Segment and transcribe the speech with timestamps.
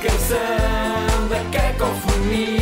[0.00, 2.55] canção da cacofonia,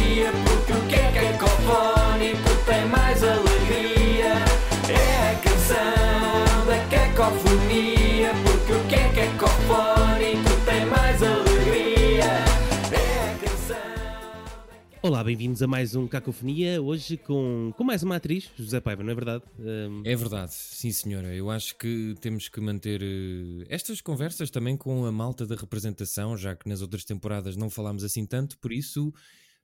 [15.05, 19.13] Olá, bem-vindos a mais um Cacofonia, hoje com, com mais uma atriz, José Paiva, não
[19.13, 19.45] é verdade?
[19.59, 21.35] Um, É verdade, sim senhora.
[21.35, 26.39] Eu acho que temos que manter eh, estas conversas também com a malta da representação,
[26.39, 29.13] já que nas outras temporadas não falámos assim tanto, por isso,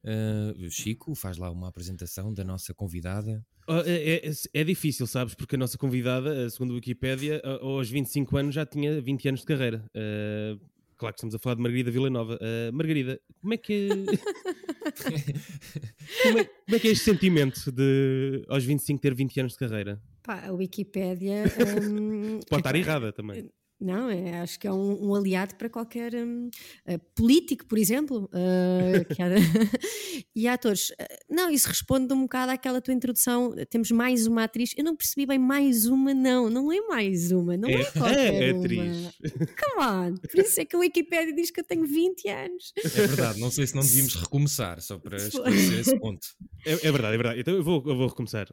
[0.04, 3.42] eh, Chico, faz lá uma apresentação da nossa convidada.
[3.66, 5.34] oh, é, é- é difícil, sabes?
[5.34, 9.40] Porque a nossa convidada, eh, segundo a Wikipédia, aos 25 anos já tinha 20 anos
[9.40, 9.82] de carreira.
[9.96, 10.60] Uh,
[11.00, 12.34] claro que estamos a falar de Margarida Villanova.
[12.34, 13.88] Uh, Margarida, como é que
[16.22, 19.58] como, é, como é que é este sentimento de aos 25 ter 20 anos de
[19.58, 20.00] carreira?
[20.22, 21.44] Pá, a Wikipédia.
[21.82, 23.50] hum, Pode estar epá, errada também.
[23.80, 26.50] Não, é, acho que é um, um aliado para qualquer hum,
[26.84, 28.28] eh, político, por exemplo.
[28.32, 29.28] eh, que há-
[30.36, 30.92] e atores.
[30.98, 33.54] Eh, Não, isso responde um bocado àquela tua introdução.
[33.70, 34.74] Temos mais uma atriz.
[34.76, 36.50] Eu não percebi bem mais uma, não.
[36.50, 37.56] Não é mais uma.
[37.56, 38.58] Não é, É- qualquer é uma.
[38.60, 39.08] atriz.
[39.56, 40.14] Come on.
[40.16, 42.72] Por isso é que a Wikipédia diz que eu tenho 20 anos.
[42.84, 45.16] É verdade, não sei se não devíamos recomeçar, só para
[45.72, 46.26] esclarecer esse ponto.
[46.66, 47.40] É, é verdade, é verdade.
[47.40, 48.46] Então eu vou, eu vou recomeçar.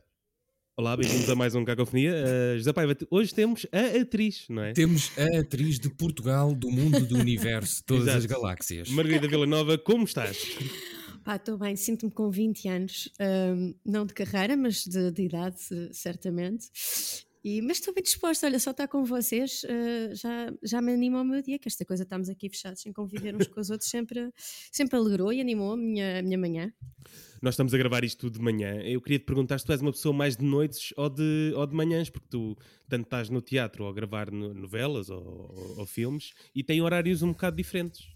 [0.79, 2.13] Olá, bem-vindos a mais um Cacofonia.
[2.13, 4.73] Uh, José Paiva, hoje temos a atriz, não é?
[4.73, 8.39] Temos a atriz de Portugal, do mundo, do universo, todas as Exato.
[8.39, 8.87] galáxias.
[8.91, 10.37] Margarida Villanova, como estás?
[11.23, 15.57] Pá, estou bem, sinto-me com 20 anos, hum, não de carreira, mas de, de idade,
[15.91, 16.67] certamente.
[17.43, 21.21] E, mas estou bem disposta, olha, só estar com vocês eh, já, já me anima
[21.21, 23.89] o meu dia, que esta coisa estamos aqui fechados sem conviver uns com os outros
[23.89, 24.31] sempre,
[24.71, 26.71] sempre alegrou e animou a minha, a minha manhã.
[27.41, 28.81] Nós estamos a gravar isto de manhã.
[28.81, 31.65] Eu queria te perguntar se tu és uma pessoa mais de noites ou de, ou
[31.67, 32.57] de manhãs, porque tu
[32.89, 36.81] tanto estás no teatro ou a gravar no- novelas ou, ou- ou filmes e tem
[36.81, 38.07] horários um bocado diferentes.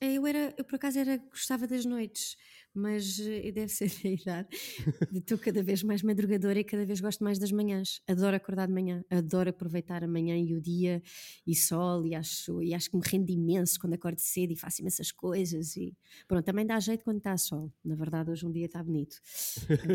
[0.00, 2.36] Eh, Eu, era, eu por acaso era, gostava das noites,
[2.74, 4.48] mas eh, deve ser a idade.
[5.12, 8.00] Estou cada vez mais madrugadora e cada vez gosto mais das manhãs.
[8.06, 11.02] Adoro acordar de manhã, adoro aproveitar a manhã e o dia
[11.46, 14.80] e sol e acho, e acho que me rende imenso quando acordo cedo e faço
[14.80, 15.76] imensas coisas.
[15.76, 15.94] E
[16.26, 17.72] pronto, também dá jeito quando está sol.
[17.84, 19.16] Na verdade, hoje um dia está bonito.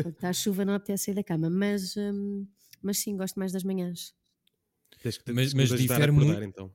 [0.02, 2.46] Quando está chuva, não apetece sair da cama, mas, hum,
[2.82, 4.14] mas sim, gosto mais das manhãs.
[5.02, 6.72] Tens que, Mas- mas difere acordar, muito- então.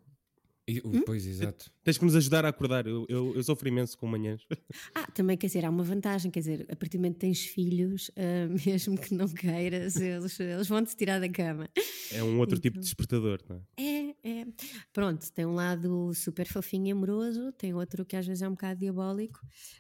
[0.66, 1.02] E- Hum?
[1.06, 1.70] Pois, exato.
[1.84, 2.88] Tens que nos ajudar a acordar.
[2.88, 4.42] Eu, eu, eu sofro imenso com manhãs.
[4.96, 7.42] Ah, também quer dizer, há uma vantagem, quer dizer, a partir do momento que tens
[7.46, 11.70] filhos, ah, mesmo que não queiras, eles, eles vão-te tirar da cama.
[12.12, 12.82] É um outro tipo de Então.
[12.84, 13.84] despertador, não é?
[13.84, 14.46] É, é.
[14.94, 18.52] Pronto, tem um lado super fofinho e amoroso, tem outro que às vezes é um
[18.52, 19.40] bocado diabólico,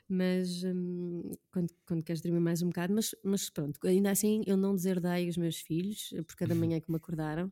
[0.10, 4.58] mas hum, quando, quando queres dormir mais um bocado, mas, mas pronto, ainda assim eu
[4.58, 7.52] não deserdei os meus filhos por cada manhã que me acordaram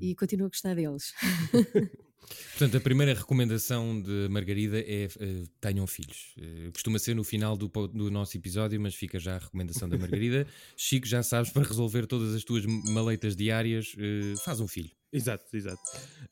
[0.00, 1.12] e continuo a gostar deles.
[2.50, 6.34] Portanto, a primeira recomendação de Margarida é eh, tenham filhos.
[6.38, 9.98] Eh, costuma ser no final do, do nosso episódio, mas fica já a recomendação da
[9.98, 10.46] Margarida.
[10.76, 14.90] Chico, já sabes, para resolver todas as tuas maleitas diárias, eh, faz um filho.
[15.12, 15.82] Exato, exato.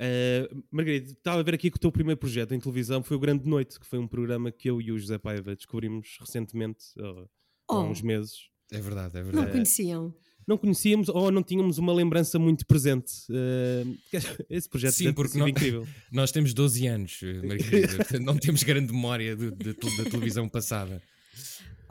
[0.00, 3.20] Uh, Margarida, estava a ver aqui que o teu primeiro projeto em televisão foi o
[3.20, 7.26] Grande Noite, que foi um programa que eu e o José Paiva descobrimos recentemente, há
[7.74, 7.82] Oh.
[7.82, 8.48] uns meses.
[8.72, 9.52] É verdade, é Não verdade.
[9.52, 10.14] conheciam.
[10.46, 13.12] Não conhecíamos ou não tínhamos uma lembrança muito presente.
[13.30, 13.96] Uh,
[14.50, 15.86] esse projeto Sim, porque não- incrível.
[16.10, 21.00] Nós temos 12 anos, eh, Margarida, não temos grande memória da tel- da televisão passada.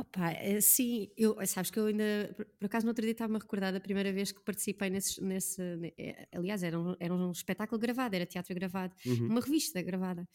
[0.01, 3.39] Opa, eh, sim, eu, sabes que eu ainda, por, acaso no outro dia estava-me a
[3.39, 7.29] recordar da primeira vez que participei nesse, nesse ne- eh, aliás, era um, era um
[7.31, 9.27] espetáculo gravado, era teatro gravado, Uhum.
[9.27, 10.25] uma revista gravada,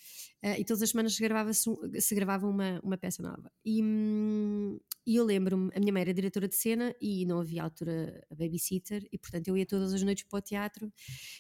[0.43, 1.65] Eh, e todas as semanas se gravava, se,
[1.99, 3.51] se gravava uma, uma peça nova.
[3.65, 7.63] E, hum, e eu lembro-me, a minha mãe era diretora de cena e não havia
[7.63, 10.93] altura a babysitter, e portanto eu ia todas as noites para o teatro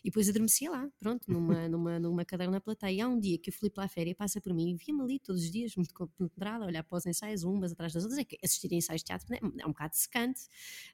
[0.02, 2.92] e depois adormecia lá, pronto, numa, numa, numa cadeira na plateia.
[2.92, 5.02] E há um dia que o Filipe lá à férias passa por mim e via-me
[5.02, 8.13] ali todos os dias, muito compenetrada, a olhar para os ensaios, umas atrás das outras.
[8.18, 10.42] É que assistir a ensaios de teatro é, é um bocado secante,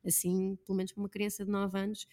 [0.04, 2.06] assim, pelo menos para uma criança de 9 anos,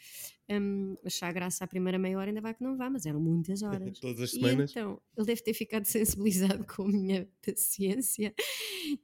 [0.50, 3.62] hum, achar graça à primeira meia hora ainda vai que não vá, mas eram muitas
[3.64, 4.00] horas.
[4.00, 4.72] Todas as E semanas.
[4.72, 8.34] então, ele deve ter ficado sensibilizado com a minha paciência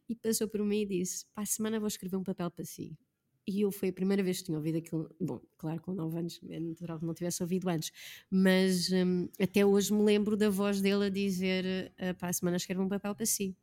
[0.09, 2.97] e passou por mim e disse: Para a semana vou escrever um papel para si.
[3.45, 5.13] E eu foi a primeira vez que tinha ouvido aquilo.
[5.19, 7.92] Bom, claro, com 9 anos, é natural que não tivesse ouvido antes,
[8.31, 12.57] mas hum, até hoje me lembro da voz dele a dizer: "Ah, Para a semana
[12.57, 13.56] escrevo um papel para si.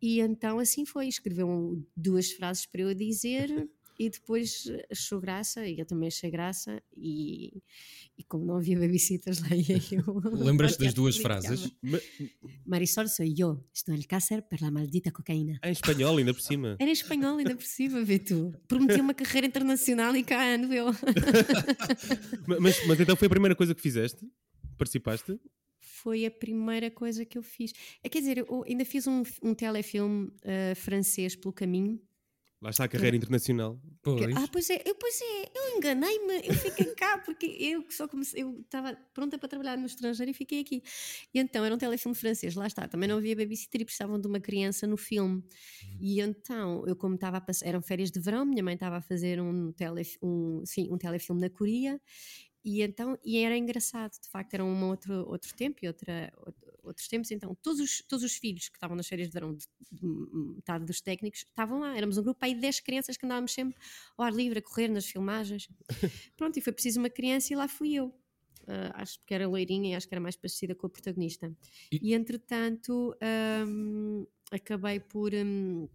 [0.00, 3.68] E então assim foi: escreveu duas frases para eu dizer.
[3.98, 7.60] E depois achou graça, e eu também achei graça, e,
[8.16, 10.20] e como não havia babysitters lá, ia eu.
[10.32, 11.72] Lembras-te das duas frases?
[11.82, 11.98] Ma-
[12.64, 15.58] Marisol soy yo, estoy en el cáncer por la maldita cocaína.
[15.64, 16.76] Em espanhol, ainda por cima.
[16.78, 18.54] Era em espanhol ainda por cima, vê tu.
[18.68, 20.86] Prometi uma carreira internacional e cá ando eu.
[22.46, 24.26] Ma- mas, mas então foi a primeira coisa que fizeste?
[24.76, 25.38] Participaste?
[25.80, 27.72] foi a primeira coisa que eu fiz.
[28.04, 32.00] É, quer dizer, eu ainda fiz um, um telefilme uh, francês pelo caminho.
[32.60, 33.80] Lá está a carreira internacional.
[34.02, 34.36] Pois.
[34.36, 38.42] Ah, pois é, eu, pois é, eu enganei-me, eu fiquei cá porque eu só comecei,
[38.42, 40.82] eu estava pronta para trabalhar no estrangeiro e fiquei aqui.
[41.32, 44.26] E então era um telefilme francês, lá está, também não havia babysitter e precisavam de
[44.26, 45.44] uma criança no filme.
[46.00, 49.00] E então, eu como estava a passar, eram férias de verão, minha mãe estava a
[49.00, 52.00] fazer um, telef, um, sim, um telefilme na Coreia
[52.64, 56.58] e então, e era engraçado, de facto, era um outro, outro tempo e outra, out-
[56.88, 59.66] outros tempos, então todos os, todos os filhos que estavam nas férias de verão, de,
[59.92, 60.06] de
[60.56, 63.78] metade dos técnicos, estavam lá, éramos um grupo aí de 10 crianças que andávamos sempre
[64.16, 65.68] ao ar livre, a correr nas filmagens.
[66.36, 68.12] Pronto, e foi preciso uma criança e lá fui eu.
[68.66, 71.50] Ah, acho que era loirinha e acho que era mais parecida com a protagonista.
[71.90, 73.16] E- E, entretanto,
[73.66, 75.32] hum, acabei por.
[75.34, 75.88] hum,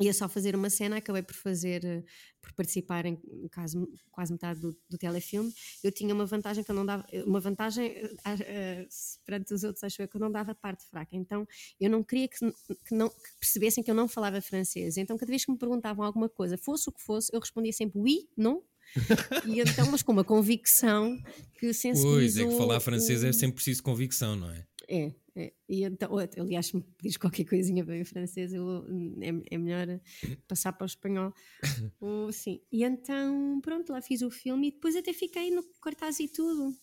[0.00, 2.02] ia só fazer uma cena, acabei por fazer, eh,
[2.40, 3.20] por participar em
[3.54, 3.76] quase,
[4.10, 5.52] quase metade do, do telefilme.
[5.84, 8.88] Eu tinha uma vantagem que eu não dava, uma vantagem eh, eh,
[9.26, 11.14] perante os outros, acho eu, que eu não dava parte fraca.
[11.14, 11.46] Então
[11.78, 12.38] eu não queria que,
[12.86, 14.96] que não, que percebessem que eu não falava francês.
[14.96, 17.98] Então cada vez que me perguntavam alguma coisa, fosse o que fosse, eu respondia sempre
[18.00, 18.62] oui, não.
[19.46, 21.16] e então, mas com uma convicção
[21.60, 22.12] que sensibilizou...
[22.14, 24.66] Pois, é que falar francês é o- sempre preciso convicção, não é?
[24.88, 25.14] é, é.
[25.36, 28.84] E então, aliás, se me pedires qualquer coisinha bem em francês, eu,
[29.20, 30.00] é, é melhor
[30.48, 31.32] passar para o espanhol.
[32.00, 32.60] Ou, sim.
[32.72, 36.74] E então, pronto, lá fiz o filme e depois até fiquei no cartaz e tudo.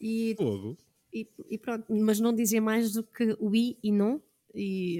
[0.00, 0.78] E, Fogo.
[1.12, 4.22] e, e pronto, mas não dizia mais do que oui e não,
[4.54, 4.98] e,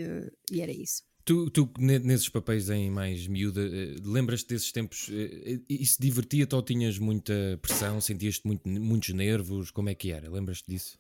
[0.51, 1.03] e era isso.
[1.25, 5.09] Tu, tu ne- nesses papéis em mais miúda, eh, lembras-te desses tempos?
[5.13, 8.01] eh, Isso divertia-te ou tinhas muita pressão?
[8.01, 9.71] Sentias-te muito, muitos nervos?
[9.71, 10.29] Como é que era?
[10.29, 10.99] Lembras-te disso?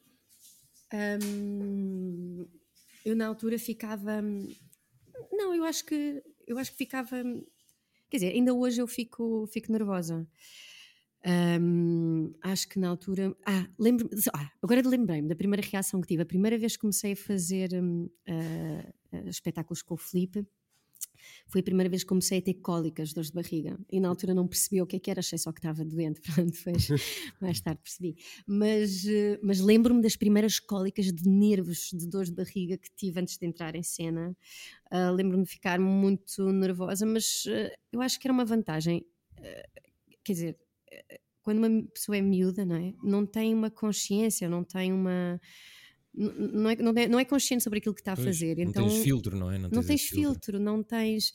[0.93, 2.47] Hum,
[3.05, 4.23] eu na altura ficava.
[5.31, 7.23] Não, eu acho que eu acho que ficava.
[8.11, 10.27] Quer dizer, ainda hoje eu fico, fico nervosa.
[11.25, 13.35] Hum, acho que na altura.
[13.47, 16.23] Ah, lembro ah, agora lembrei-me da primeira reação que tive.
[16.23, 20.47] A primeira vez que comecei a fazer hum, ah, espetáculos com o Felipe.
[21.47, 23.79] Foi a primeira vez que comecei a ter cólicas, dores de barriga.
[23.91, 26.21] E na altura não percebi o que é que era, achei só que estava doente.
[26.35, 26.89] Pronto, depois,
[27.41, 28.17] mais tarde percebi.
[28.47, 33.21] Mas, eh, mas lembro-me das primeiras cólicas de nervos, de dores de barriga que tive
[33.21, 34.37] antes de entrar em cena.
[34.91, 39.05] Ah, lembro-me de ficar muito nervosa, mas eh, eu acho que era uma vantagem.
[39.39, 39.69] Eh,
[40.25, 40.59] quer dizer,
[41.43, 42.95] quando uma pessoa é miúda, não é?
[43.03, 45.41] Não tem uma consciência, não tem uma.
[46.15, 48.59] Não é, não é, não é consciente sobre aquilo que está a Pois, fazer.
[48.59, 49.59] não então, tens filtro, não é?
[49.59, 51.33] não tens tens esse filtro, não tens.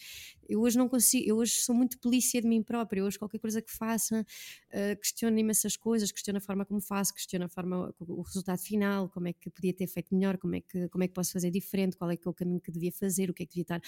[0.47, 3.03] Eu hoje não consigo, eu hoje sou muito polícia de mim própria.
[3.03, 7.45] Hoje qualquer coisa que faça, uh, questiono imensas coisas, questiono a forma como faço, questiono
[7.45, 10.87] a forma, o resultado final, como é que podia ter feito melhor, como é que,
[10.89, 13.31] como é que posso fazer diferente, qual é que é o caminho que devia fazer,
[13.31, 13.81] o que é que devia estar.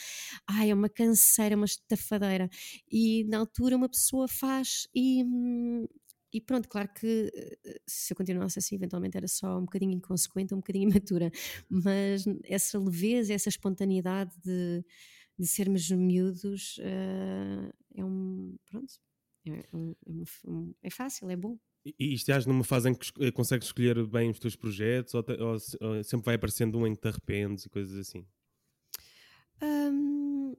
[0.47, 2.50] Ai, é uma canseira, uma estafadeira.
[2.91, 5.24] E na altura uma pessoa faz e.
[6.33, 7.31] e pronto, claro que
[7.65, 11.31] eh, se eu continuasse assim, eventualmente era só um bocadinho inconsequente, um bocadinho imatura,
[11.69, 14.83] mas essa leveza, essa espontaneidade de,
[15.37, 18.57] de sermos miúdos eh, é um.
[18.65, 18.93] Pronto,
[19.47, 20.11] é, um- é
[20.49, 21.57] um- é fácil, é bom.
[21.85, 25.23] E, e estás numa fase em que eh, consegues escolher bem os teus projetos ou,
[25.23, 28.25] te- ou ou sempre vai aparecendo um em que te arrependes e coisas assim?
[29.61, 30.55] Hum,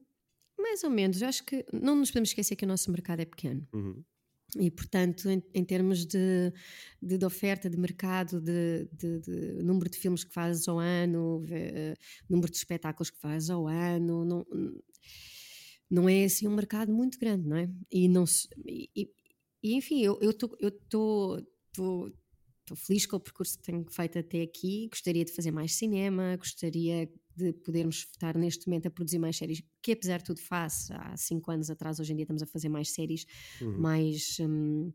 [0.59, 3.25] mais ou menos, eu acho que não nos podemos esquecer que o nosso mercado é
[3.25, 3.67] pequeno.
[3.73, 4.05] Uhum.
[4.59, 6.53] E, portanto, em, em termos de,
[7.01, 11.45] de, de oferta, de mercado, de, de- de número de filmes que fazes ao ano,
[11.51, 11.95] eh,
[12.29, 14.47] número de espetáculos que fazes ao ano, não,
[15.91, 17.69] não é assim um mercado muito grande, não é?
[17.91, 18.25] E, não
[18.67, 18.89] e-
[19.63, 21.37] e, enfim, eu estou
[22.71, 26.37] tô feliz com o percurso que tenho feito até aqui, gostaria de fazer mais cinema,
[26.37, 30.93] gostaria de podermos estar neste momento a produzir mais séries, que apesar de tudo faço,
[30.95, 33.25] há cinco anos atrás, hoje em dia estamos a fazer mais séries
[33.61, 33.81] Uhum.
[33.81, 34.93] mais hum,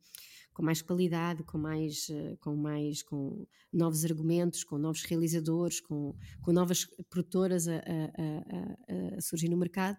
[0.54, 6.16] com mais qualidade, com mais, eh, com mais com novos argumentos, com novos realizadores, com,
[6.42, 8.78] com novas produtoras a, a- a-
[9.16, 9.98] a- a surgir no mercado,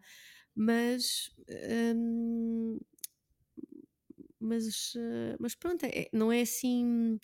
[0.54, 1.30] mas
[1.94, 2.78] hum,
[4.38, 7.18] mas, eh, mas pronto, é- não é assim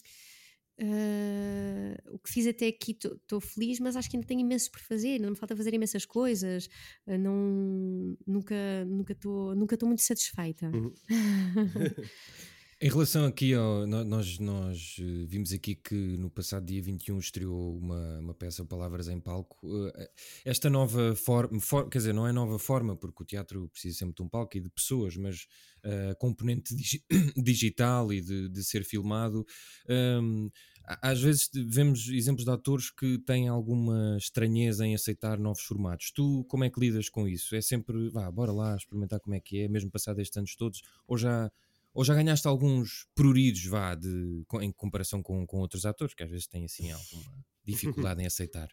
[0.78, 4.80] eh, o que fiz até aqui estou feliz, mas acho que ainda tenho imenso por
[4.80, 6.68] fazer, ainda me falta fazer imensas coisas,
[7.06, 10.70] eh, não, nunca nunca estou nunca estou muito satisfeita.
[10.74, 10.92] Uhum.
[12.84, 13.86] Em relação aqui ao.
[13.86, 19.06] Nós, nós eh, vimos aqui que no passado dia 21 estreou uma, uma peça Palavras
[19.08, 19.56] em Palco.
[19.94, 20.10] Eh,
[20.44, 24.16] Esta nova forma, for- quer dizer, não é nova forma, porque o teatro precisa sempre
[24.16, 25.46] de um palco e de pessoas, mas
[25.84, 27.04] eh, a componente digi-
[27.40, 29.46] digital e de, de ser filmado.
[29.88, 30.50] hum,
[30.84, 36.10] a- às vezes vemos exemplos de atores que têm alguma estranheza em aceitar novos formatos.
[36.12, 37.54] Tu como é que lidas com isso?
[37.54, 40.82] É sempre, vá, bora lá experimentar como é que é, mesmo passado estes anos todos,
[41.06, 41.48] ou já
[41.94, 46.30] Ou já ganhaste alguns pruridos, vá, de, em comparação com, com outros atores, que às
[46.30, 48.68] vezes têm assim alguma dificuldade em aceitar?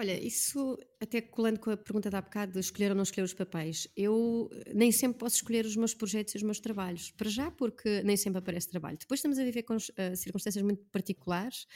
[0.00, 3.22] Olha, isso até colando com a pergunta de há bocado de escolher ou não escolher
[3.24, 3.86] os papéis.
[3.94, 7.10] Eu eh, nem sempre posso escolher os meus projetos e os meus trabalhos.
[7.10, 8.96] Para já, porque nem sempre aparece trabalho.
[8.98, 11.66] Depois estamos a viver com ah, circunstâncias muito particulares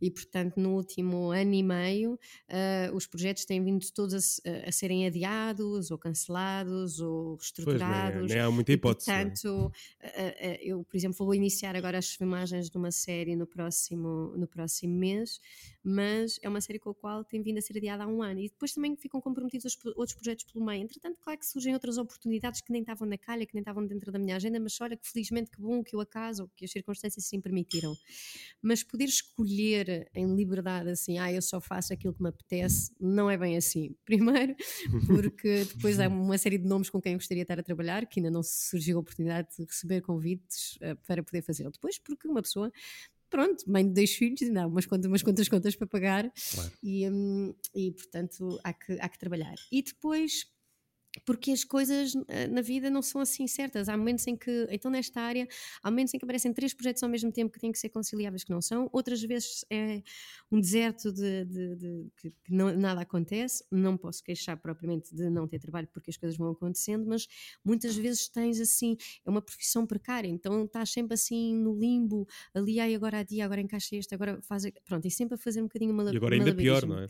[0.00, 4.72] e, portanto, no último ano e meio, ah, os projetos têm vindo todos a, a
[4.72, 8.28] serem adiados ou cancelados ou Pois, reestruturados.
[8.28, 9.10] nem, nem há muita E, hipótese.
[9.10, 9.24] não é?
[9.26, 14.34] portanto, eh, eu, por exemplo, vou iniciar agora as filmagens de uma série no próximo,
[14.38, 15.38] no próximo mês,
[15.82, 18.40] mas é uma série com a qual tem vindo a ser adiada há um ano.
[18.40, 20.82] E depois também ficam comprometidos os pro- outros projetos pelo meio.
[20.82, 24.10] Entretanto, claro que surgem outras oportunidades que nem estavam na calha, que nem estavam dentro
[24.12, 27.24] da minha agenda, mas olha que felizmente que bom que o acaso que as circunstâncias
[27.24, 27.94] assim permitiram.
[28.62, 33.30] Mas poder escolher em liberdade assim, ah, eu só faço aquilo que me apetece, não
[33.30, 33.94] é bem assim.
[34.04, 34.54] Primeiro,
[35.06, 38.06] porque depois há uma série de nomes com quem eu gostaria de estar a trabalhar,
[38.06, 41.70] que ainda não surgiu a oportunidade de receber convites eh, para poder fazê-lo.
[41.70, 42.72] Depois, porque uma pessoa,
[43.34, 46.70] pronto, mãe de dois filhos, há umas contas, umas contas contas para pagar Claro.
[46.80, 49.56] e, hum, e portanto há que, há que trabalhar.
[49.72, 50.46] E depois
[51.24, 53.88] porque as coisas eh, na vida não são assim certas.
[53.88, 55.46] Há momentos em que, então nesta área,
[55.82, 58.44] há momentos em que aparecem três projetos ao mesmo tempo que têm que ser conciliáveis
[58.44, 60.02] que não são, outras vezes é
[60.50, 63.64] um deserto de, de- de- que, não- nada acontece.
[63.70, 67.26] Não posso queixar propriamente de não ter trabalho porque as coisas vão acontecendo, mas
[67.64, 72.80] muitas vezes tens assim, é uma profissão precária, então estás sempre assim no limbo, ali,
[72.80, 74.64] ai, agora há dia, agora encaixa este, agora faz.
[74.84, 77.06] Pronto, e sempre a fazer um bocadinho uma E agora ainda pior, não é?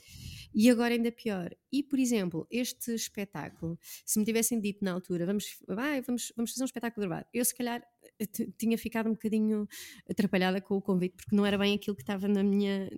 [0.54, 1.54] E agora ainda pior.
[1.72, 6.52] E, por exemplo, este espetáculo, se me tivessem dito na altura, vamos, vai, vamos, vamos
[6.52, 7.82] fazer um espetáculo gravado, eu se calhar
[8.58, 9.66] tinha ficado um bocadinho
[10.08, 12.88] atrapalhada com o convite, porque não era bem aquilo que estava na minha,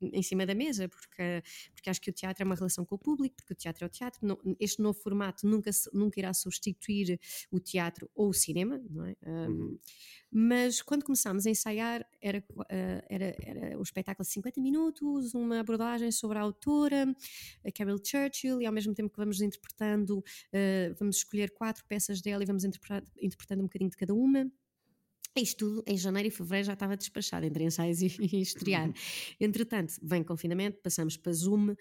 [0.00, 1.42] em cima da mesa, porque,
[1.74, 3.86] porque acho que o teatro é uma relação com o público, porque o teatro é
[3.86, 7.18] o teatro, não- este novo formato nunca, nunca irá substituir
[7.50, 9.16] o teatro ou o cinema, não é?
[9.26, 9.78] Um, Uhum.
[10.30, 15.60] mas quando começámos a ensaiar, era, eh, era, era o espetáculo de 50 minutos, uma
[15.60, 17.06] abordagem sobre a autora,
[17.64, 22.20] a Carol Churchill, e ao mesmo tempo que vamos interpretando, eh, vamos escolher quatro peças
[22.20, 24.50] dela e vamos interpretando um bocadinho de cada uma.
[25.40, 28.90] Isto tudo em janeiro e fevereiro já estava despachado entre ensaios e, e estrear.
[29.40, 31.74] Entretanto, vem confinamento, passamos para Zoom.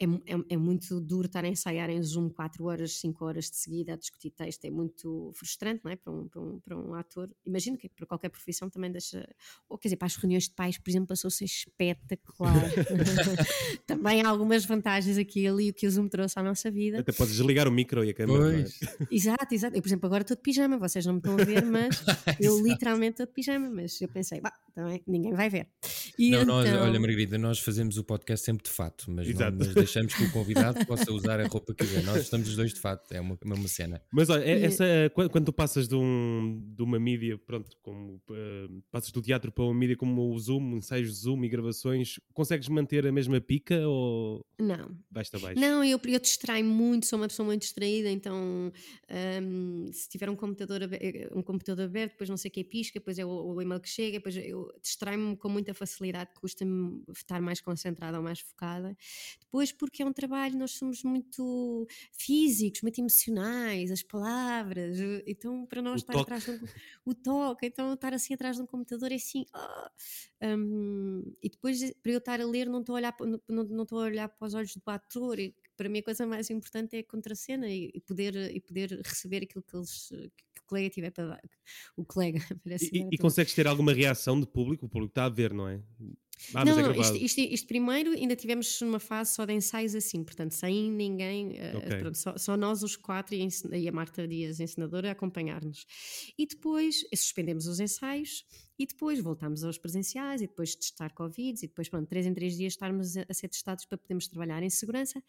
[0.00, 3.56] É, é- é muito duro estar a ensaiar em Zoom 4 horas, 5 horas de
[3.56, 4.64] seguida a discutir texto.
[4.64, 5.96] É muito frustrante, não é?
[5.96, 7.30] Para um, para um, para um ator.
[7.46, 9.28] Imagino que para qualquer profissão também deixa.
[9.68, 12.52] Ou quer dizer, para as reuniões de pais, por exemplo, passou a ser espetacular.
[13.86, 17.00] também há algumas vantagens aqui e ali o que o Zoom trouxe à nossa vida.
[17.00, 18.58] Até podes desligar o micro e a câmera.
[18.58, 18.62] é?
[18.62, 18.80] Pois.
[19.10, 19.76] Exato, exato.
[19.76, 22.02] Eu, por exemplo, agora estou de pijama, vocês não me estão a ver, mas
[22.40, 23.70] eu literalmente estou de pijama.
[23.70, 25.68] Mas eu pensei, bah, também ninguém vai ver.
[26.18, 29.50] E Não, nós, então- olha, Margarida, nós fazemos o podcast sempre de fato, mas, não,
[29.52, 32.02] mas deixamos que o convidado possa usar a roupa que quiser.
[32.04, 34.00] Nós estamos os dois de fato, é uma, é uma cena.
[34.12, 37.76] Mas olha, é- E- essa, eh, quando, tu passas de, um, de uma mídia, pronto,
[37.82, 41.48] como eh, passas do teatro para uma mídia como o Zoom, ensaios de Zoom e
[41.48, 45.60] gravações, consegues manter a mesma pica ou Não, vais-te abaixo?
[45.60, 48.72] Não, eu, eu distraio muito, sou uma pessoa muito distraída, então
[49.42, 52.98] hum, se tiver um computador, abe- um computador aberto, depois não sei o que pisca,
[52.98, 57.40] depois é o, o e-mail que chega, depois eu distraio-me com muita facilidade, custa-me estar
[57.40, 58.96] mais concentrada ou mais focada.
[59.40, 65.82] Depois porque é um trabalho, nós somos muito físicos, muito emocionais, as palavras, então para
[65.82, 66.32] nós O estar toque.
[66.32, 66.60] atrás de um,
[67.04, 69.90] o toque, então estar assim atrás de um computador é assim, ah,
[70.42, 73.14] Hum, e depois para eu estar a ler não estou a olhar
[73.48, 76.26] não, não, estou a olhar para os olhos do ator e para mim a coisa
[76.26, 80.44] mais importante é a contracena e, e poder e poder receber aquilo que eles que
[80.72, 81.42] colega tiver para dar
[81.96, 84.86] o colega parece E, e consegues ter alguma reação de público?
[84.86, 85.80] O público está a ver, não é?
[86.54, 89.94] Ah, mas não, é isto, isto, isto primeiro ainda tivemos numa fase só de ensaios
[89.94, 91.98] assim, portanto, sem ninguém, eh, Ok.
[91.98, 95.86] pronto, só, só nós os quatro e a, e a Marta Dias, ensinadora, a acompanhar-nos.
[96.36, 98.44] E depois eh, suspendemos os ensaios
[98.78, 102.56] e depois voltámos aos presenciais e depois testar Covid e depois, pronto, três em três
[102.56, 105.22] dias estarmos a, a ser testados para podermos trabalhar em segurança.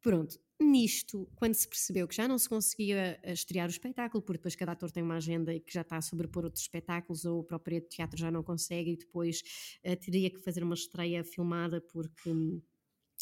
[0.00, 4.38] Pronto, nisto, quando se percebeu que já não se conseguia eh, estrear o espetáculo, porque
[4.38, 7.40] depois cada ator tem uma agenda e que já está a sobrepor outros espetáculos, ou
[7.40, 9.42] o próprio teatro já não consegue, e depois
[9.82, 12.30] eh, teria que fazer uma estreia filmada porque.
[12.30, 12.62] hum,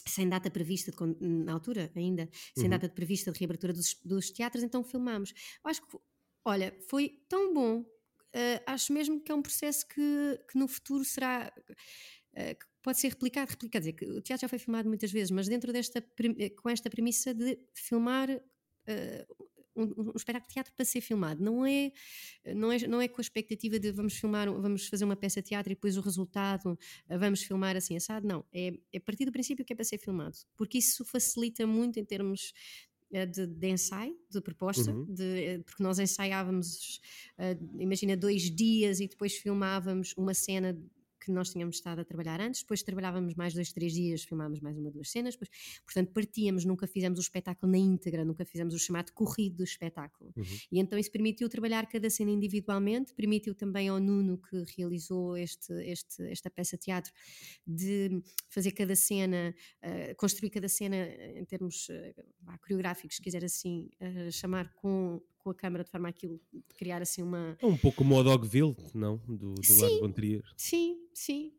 [0.08, 2.70] Sem data prevista, de na altura ainda, sem Uhum.
[2.70, 5.32] data prevista de reabertura dos, dos teatros, então filmámos.
[5.64, 5.98] Eu acho que,
[6.44, 7.84] olha, foi tão bom,
[8.34, 11.52] eh, acho mesmo que é um processo que, que no futuro será
[12.34, 15.10] eh, que pode ser replicado, replicado, quer dizer, que o teatro já foi filmado muitas
[15.10, 15.98] vezes, mas dentro desta,
[16.38, 18.30] eh, com esta premissa de filmar
[18.86, 19.26] eh,
[19.74, 21.90] um, um espetáculo de teatro para ser filmado, não é,
[22.54, 25.48] não é, não é com a expectativa de vamos filmar, vamos fazer uma peça de
[25.48, 26.78] teatro e depois o resultado
[27.08, 29.84] eh, vamos filmar assim assado, não, é, é a partir do princípio que é para
[29.84, 32.52] ser filmado, porque isso facilita muito em termos
[33.10, 35.04] de, de ensaio, de proposta, Uhum.
[35.14, 37.00] de, porque nós ensaiávamos,
[37.38, 40.76] eh, imagina, dois dias e depois filmávamos uma cena
[41.26, 44.78] que nós tínhamos estado a trabalhar antes, depois trabalhávamos mais dois, três dias, filmávamos mais
[44.78, 45.50] uma, duas cenas, depois,
[45.84, 50.32] portanto partíamos, nunca fizemos o espetáculo na íntegra, nunca fizemos o chamado corrido do espetáculo.
[50.36, 50.44] Uhum.
[50.70, 55.72] E então isso permitiu trabalhar cada cena individualmente, permitiu também ao Nuno que realizou este,
[55.82, 57.12] este, esta peça de teatro
[57.66, 59.52] de fazer cada cena,
[59.82, 60.96] eh, construir cada cena
[61.34, 65.90] em termos eh, vá, coreográficos, se quiser assim eh, chamar com, com a câmara de
[65.90, 66.40] forma a aquilo
[66.76, 69.18] criar assim uma, É um pouco como o Dogville, não?
[69.18, 70.06] Do, do lado Sim.
[70.08, 70.42] de Trier.
[70.56, 71.52] Sim, sim.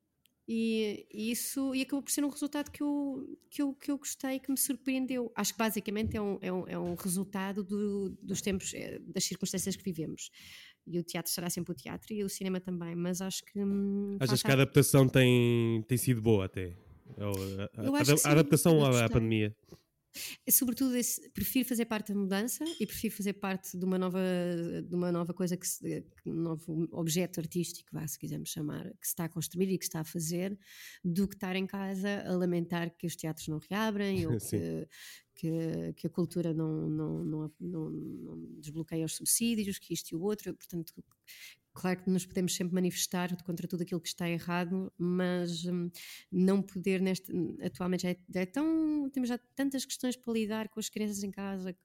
[0.45, 3.97] E, e isso e acabou por ser um resultado que eu, que eu, que eu
[3.97, 5.31] gostei, que me surpreendeu.
[5.35, 9.23] Acho que basicamente é um, é um, é um resultado do- dos tempos, eh, das
[9.25, 10.29] circunstâncias que vivemos.
[10.85, 13.59] E o teatro será sempre o teatro e o cinema também, mas acho que.
[13.61, 16.75] hum, Achas que a adaptação tem, tem sido boa até?
[17.17, 19.53] Ou a, a- a- adaptação à, pandemia.
[20.45, 24.19] É, sobretudo esse- prefiro fazer parte da mudança e prefiro fazer parte de uma nova
[24.83, 29.05] de uma nova coisa que se, um novo objeto artístico vá, se quisermos chamar que
[29.07, 30.57] se está a construir e que se está a fazer
[31.03, 34.87] do que estar em casa a lamentar que os teatros não reabrem ou que,
[35.35, 40.15] que, que a cultura não, não, não, não, não desbloqueia os subsídios que isto e
[40.15, 40.53] o outro.
[40.55, 40.93] Portanto
[41.79, 45.91] Claro que nos podemos sempre manifestar contra tudo aquilo que está errado, mas hum,
[46.31, 47.31] não poder neste
[47.61, 51.23] atualmente já é, já é tão temos já tantas questões para lidar com as crianças
[51.23, 51.75] em casa,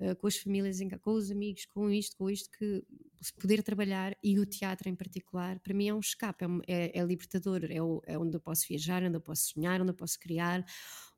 [0.00, 2.82] eh, com as famílias em casa, com os amigos, com isto, com isto que
[3.20, 6.98] se poder trabalhar e o teatro em particular para mim é um escape, é, é-
[7.00, 9.94] é libertador, é, o- é onde eu posso viajar, onde eu posso sonhar, onde eu
[9.94, 10.64] posso criar,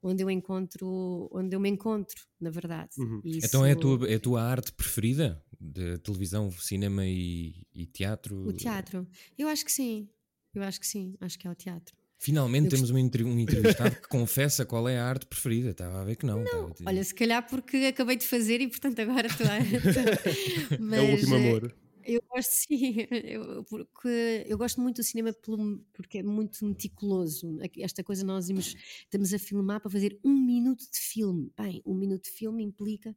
[0.02, 2.90] onde eu encontro, onde eu me encontro, na verdade.
[2.98, 3.20] Uhum.
[3.24, 5.42] E Então é a isso- tua, é a tua arte preferida?
[5.66, 8.46] De televisão, cinema e, e teatro?
[8.48, 9.06] o teatro.
[9.38, 10.08] Eu acho que sim.
[10.54, 11.96] Eu acho que sim, acho que é o teatro.
[12.18, 15.70] Finalmente Eu temos um, entre- um entrevistado que confessa qual é a arte preferida.
[15.70, 16.42] Estava a ver que não.
[16.44, 19.56] estava dizer- Olha, se calhar porque acabei de fazer e portanto agora estou a...
[20.96, 21.74] é o último eh, amor.
[22.06, 27.58] Eu gosto sim, eu, porque eu gosto muito do cinema pelo- porque é muito meticuloso.
[27.78, 31.50] Esta coisa nós íamos- estamos a filmar para fazer um minuto de filme.
[31.56, 33.16] Bem, um minuto de filme implica.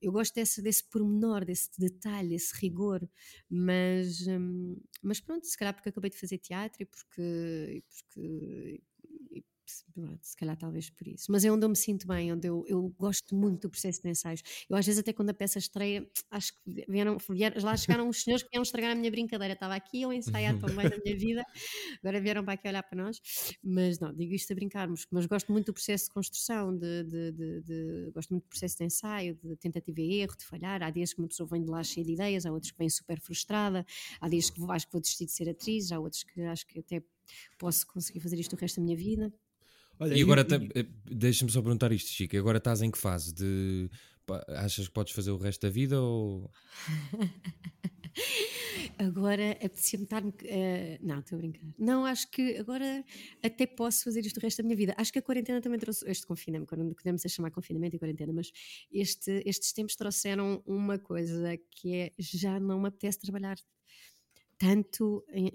[0.00, 3.08] Eu gosto desse, desse pormenor, desse detalhe, desse rigor,
[3.50, 7.22] mas, hum, mas pronto, se calhar porque acabei de fazer teatro e porque.
[7.78, 8.80] e porque
[10.20, 12.88] se calhar talvez por isso, mas é onde eu me sinto bem, onde eu, eu
[12.98, 14.42] gosto muito do processo de ensaios.
[14.68, 18.22] Eu às vezes até quando a peça estreia, acho que vieram, vieram lá chegaram uns
[18.22, 19.54] senhores que vieram estragar a minha brincadeira.
[19.54, 21.44] Estava aqui eu ensaiar tão bem na minha vida,
[22.02, 23.20] agora vieram para aqui olhar para nós.
[23.62, 27.32] Mas não, digo isto a brincarmos, mas gosto muito do processo de construção, de, de-
[27.32, 30.82] de- de- gosto muito do processo de ensaio, de tentativa e erro, de falhar.
[30.82, 32.90] Há dias que uma pessoa vem de lá cheia de ideias, há outros que vêm
[32.90, 33.84] super frustrada,
[34.20, 36.66] há dias que vou- acho que vou desistir de ser atriz, há outros que acho
[36.66, 37.02] que até
[37.58, 39.32] posso conseguir fazer isto o resto da minha vida.
[40.02, 42.36] Olha, E agora, eh, deixa-me só perguntar isto, Chico.
[42.36, 43.32] Agora estás em que fase?
[43.34, 43.88] De,
[44.48, 46.50] achas que podes fazer o resto da vida ou.
[48.98, 50.22] Agora apetecia-me estar.
[50.44, 51.62] eh, não, estou a brincar.
[51.78, 53.04] Não, acho que agora
[53.42, 54.94] até posso fazer isto o resto da minha vida.
[54.96, 56.08] Acho que a quarentena também trouxe.
[56.08, 58.50] Este confinamento, quando podemos chamar confinamento e quarentena, mas
[58.90, 63.56] este- estes tempos trouxeram uma coisa que é já não me apetece trabalhar
[64.58, 65.24] tanto.
[65.32, 65.50] em,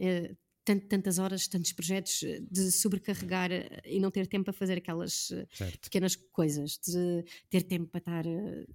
[0.68, 4.78] tant- tantas horas, tantos projetos, eh, de sobrecarregar eh, e não ter tempo para fazer
[4.78, 5.82] aquelas eh, Certo.
[5.88, 8.26] pequenas coisas, de ter tempo para estar.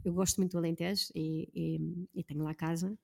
[0.04, 2.96] Eu gosto muito do Alentejo e, e- e tenho lá casa.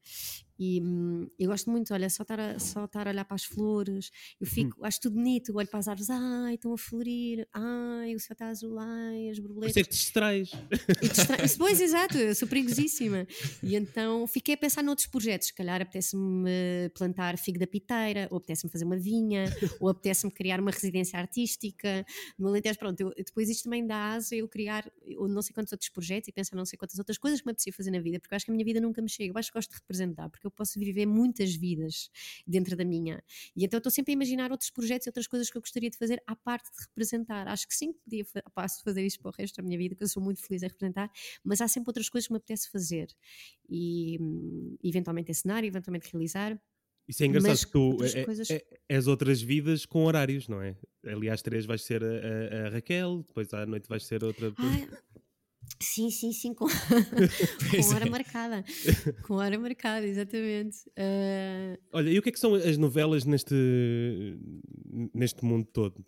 [0.58, 3.44] E hum, eu gosto muito, olha, só estar, a, só estar a olhar para as
[3.44, 8.14] flores, eu fico, acho tudo bonito, olho para as árvores, ai, estão a florir, ai,
[8.14, 9.70] o céu está azul, ai, as borboletas.
[9.76, 10.50] isso é que te distrais.
[11.00, 13.26] Distra- Isso, Pois, exato, eu sou perigosíssima.
[13.62, 15.48] E então fiquei a pensar noutros projetos.
[15.48, 19.44] Se calhar apetece-me plantar figo da piteira, ou apetece-me fazer uma vinha,
[19.80, 22.04] ou apetece-me criar uma residência artística.
[22.38, 25.72] No Alentejo, pronto, eu- depois isto também dá asa eu criar eu não sei quantos
[25.72, 28.18] outros projetos e pensar não sei quantas outras coisas que me apetecia fazer na vida,
[28.18, 29.32] porque eu acho que a minha vida nunca me chega.
[29.32, 32.10] Eu acho que gosto de representar, porque eu posso viver muitas vidas
[32.46, 33.22] dentro da minha.
[33.56, 35.96] E então estou sempre a imaginar outros projetos e outras coisas que eu gostaria de
[35.96, 37.46] fazer à parte de representar.
[37.48, 40.02] Acho que sim, que podia passo fazer isto para o resto da minha vida, que
[40.02, 41.10] eu sou muito feliz a representar,
[41.44, 43.08] mas há sempre outras coisas que me apetece fazer.
[43.68, 46.58] E hum, eventualmente encenar, eventualmente realizar.
[47.06, 50.46] Isso é engraçado Mas que tu outras é, coisas- é, és outras vidas com horários,
[50.46, 50.76] não é?
[51.06, 54.52] Aliás, três vais ser a, a- a Raquel, depois à noite vais ser outra.
[54.58, 54.86] Ai,
[55.80, 58.10] sim, sim, sim, com, com hora é.
[58.10, 58.64] marcada.
[59.26, 60.78] Com hora marcada, exatamente.
[60.96, 63.54] Ah, Olha, e o que é que são as novelas neste,
[65.14, 66.04] neste mundo todo?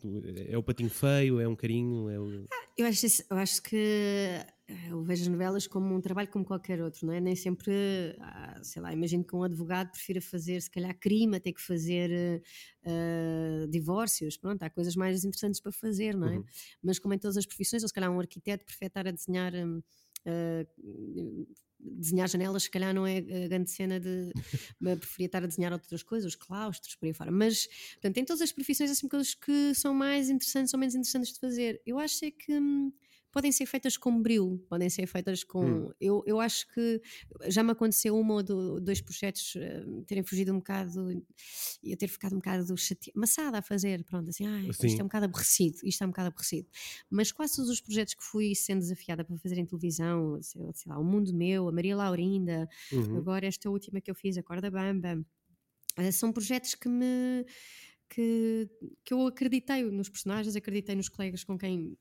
[0.48, 1.40] É o patinho feio?
[1.40, 2.08] É um carinho?
[2.08, 2.46] É o...
[2.76, 4.40] Eu acho, eu acho que
[4.88, 7.20] eu vejo as novelas como um trabalho como qualquer outro, não é?
[7.20, 7.72] Nem sempre,
[8.20, 12.10] ah, sei lá, imagino que um advogado prefira fazer, se calhar, crime, até que fazer
[12.10, 12.42] eh,
[12.84, 14.36] ah, divórcios.
[14.36, 16.38] Pronto, há coisas mais interessantes para fazer, não é?
[16.38, 16.44] Uhum.
[16.82, 19.52] Mas como em todas as profissões, ou se calhar um arquiteto prefere estar a desenhar.
[19.54, 21.46] Uh,
[21.82, 24.30] desenhar janelas, se calhar não é a grande cena de.
[25.00, 27.30] preferia estar a desenhar outras coisas, os claustros, por aí fora.
[27.30, 31.32] Mas, portanto, tem todas as profissões assim coisas que são mais interessantes ou menos interessantes
[31.32, 31.80] de fazer.
[31.86, 32.52] Eu acho é que.
[32.52, 32.92] Hum,
[33.32, 35.64] podem ser feitas com brilho, podem ser feitas com.
[35.64, 35.92] Hum.
[36.00, 37.00] Eu, eu acho que
[37.46, 41.10] já me aconteceu uma ou dois projetos uh, terem fugido um bocado
[41.82, 43.12] e eu ter ficado um bocado chate...
[43.14, 46.28] maçada a fazer, pronto, assim, ah, isto é um bocado aborrecido, isto é um bocado
[46.28, 46.68] aborrecido.
[47.08, 50.98] Mas quase todos os projetos que fui sendo desafiada para fazer em televisão, sei, lá,
[50.98, 53.16] O Mundo Meu, a Maria Laurinda, uhum.
[53.16, 55.24] agora esta última que eu fiz, a Corda Bamba,
[55.98, 57.44] uh, são projetos que me.
[58.12, 58.68] Que,
[59.04, 61.96] que eu acreditei nos personagens, acreditei nos colegas com quem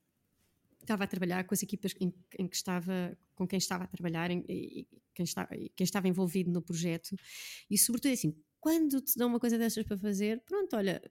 [0.82, 4.32] estava a trabalhar, com as equipas em, em que estava, com quem estava a trabalhar
[4.32, 7.16] em, e quem, está, quem estava envolvido no projeto,
[7.70, 11.02] e sobretudo assim, quando te dão uma coisa dessas para fazer, pronto, olha,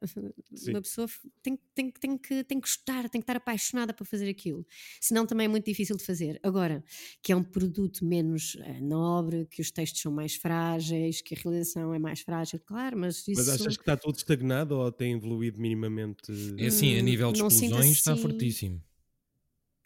[0.55, 0.71] Sim.
[0.71, 1.09] uma pessoa
[1.43, 4.67] tem, tem, tem, que, tem que gostar, tem que estar apaixonada para fazer aquilo.
[5.01, 6.39] Senão também é muito difícil de fazer.
[6.43, 6.85] Agora,
[7.23, 11.39] que é um produto menos uh, nobre, que os textos são mais frágeis, que a
[11.43, 13.41] realização é mais frágil, claro, mas isso...
[13.41, 16.31] Mas achas que está tudo estagnado ou tem evoluído minimamente?
[16.59, 17.91] É assim, a nível de explosões assim...
[17.93, 18.83] está fortíssimo.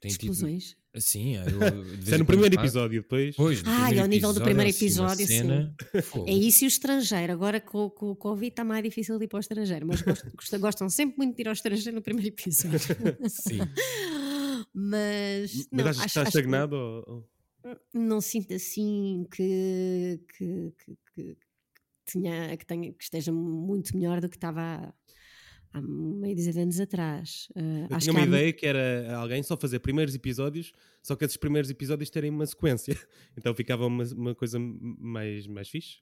[0.03, 0.71] Tem Explosões?
[0.71, 1.35] Tipo, assim,
[2.03, 3.37] Isso é no primeiro episódio, depois.
[3.37, 6.25] Pois, ah, é ao nível do primeiro episódio, assim, cena, sim.
[6.27, 7.33] É isso e o estrangeiro.
[7.33, 10.59] Agora com, com o Covid está mais difícil de ir para o estrangeiro, mas gostam,
[10.59, 12.81] gostam sempre muito de ir ao estrangeiro no primeiro episódio.
[13.29, 13.59] sim.
[14.75, 15.69] mas.
[15.71, 16.75] Mas não, achas que está estagnado?
[16.75, 17.29] Ou...
[17.95, 21.37] Não sinto assim que, que, que, que,
[22.07, 24.93] tenha, que, tenha, que esteja muito melhor do que estava
[25.73, 27.49] há meio de anos atrás.
[27.57, 31.37] Uh, eu tinha uma ideia que era alguém só fazer primeiros episódios, só que esses
[31.37, 32.97] primeiros episódios terem uma sequência.
[33.35, 36.01] Então ficava uma, uma coisa mais, mais fixe.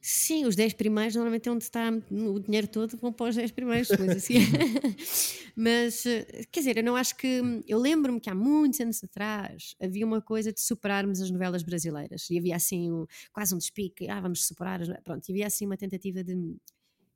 [0.00, 3.50] Sim, os 10 primeiros normalmente é onde está o dinheiro todo, vão para os 10
[3.50, 4.34] primeiros, assim.
[5.56, 7.40] Mas, eh, quer dizer, eu não acho que.
[7.66, 12.30] Eu lembro-me que há muitos anos atrás havia uma coisa de superarmos as novelas brasileiras
[12.30, 14.80] e havia assim um, quase um despique, ah, vamos superar.
[15.02, 16.56] Pronto, e havia assim uma tentativa de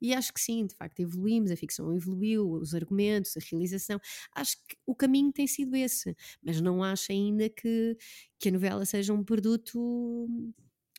[0.03, 4.01] e acho que sim, de facto, evoluímos, a ficção evoluiu, os argumentos, a realização.
[4.35, 7.97] Acho que o caminho tem sido esse, mas não acho ainda que,
[8.37, 9.79] que a novela seja um produto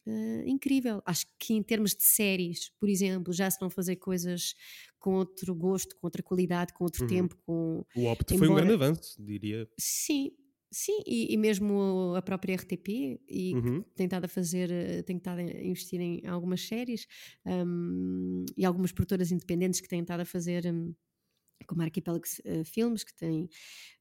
[0.08, 1.02] uh, incrível.
[1.06, 4.56] Acho que em termos de séries, por exemplo, já se vão fazer coisas
[4.98, 7.10] com outro gosto, com outra qualidade, com outro uhum.
[7.10, 7.38] tempo.
[7.46, 8.48] Com, o Opto embora...
[8.48, 9.68] foi um grande avanço, diria.
[9.78, 10.32] Sim,
[10.76, 13.84] Sim, e, e, mesmo a própria RTP e uhum.
[13.96, 17.06] tem estado a fazer, eh, tem estado a investir em algumas séries
[17.46, 20.92] um, e algumas produtoras independentes que têm estado a fazer um,
[21.66, 23.50] como a Arquipélago uh, Filmes, que tem,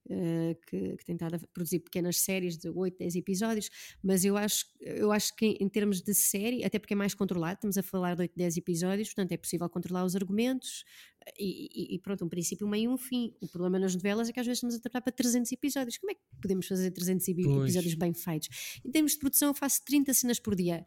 [0.07, 3.71] uh, que, que, tem estado a produzir pequenas séries de 8, 10 episódios,
[4.03, 7.15] mas eu acho, eu acho que em, em, termos de série, até porque é mais
[7.15, 10.85] controlado, estamos a falar de 8, 10 episódios, portanto é possível controlar os argumentos
[11.39, 13.35] e, e, e pronto, um princípio, um meio e um fim.
[13.41, 15.99] O problema nas novelas é que às vezes estamos a trabalhar para 300 episódios.
[15.99, 18.81] Como é que podemos fazer 300 episódios bem feitos?
[18.85, 20.85] Em termos de produção, eu faço 30 cenas por dia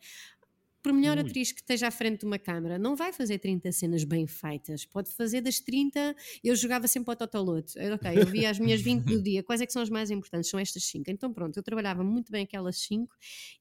[0.86, 4.04] por melhor atriz que esteja à frente de uma câmara, não vai fazer 30 cenas
[4.04, 4.86] bem feitas.
[4.86, 6.15] Pode fazer das 30.
[6.43, 7.74] Eu jogava sempre ao Totoloto.
[7.95, 9.41] Ok, eu via as minhas 20 do dia.
[9.41, 10.48] Quais é que são as mais importantes?
[10.48, 11.10] São estas 5.
[11.10, 13.12] Então pronto, eu trabalhava muito bem aquelas 5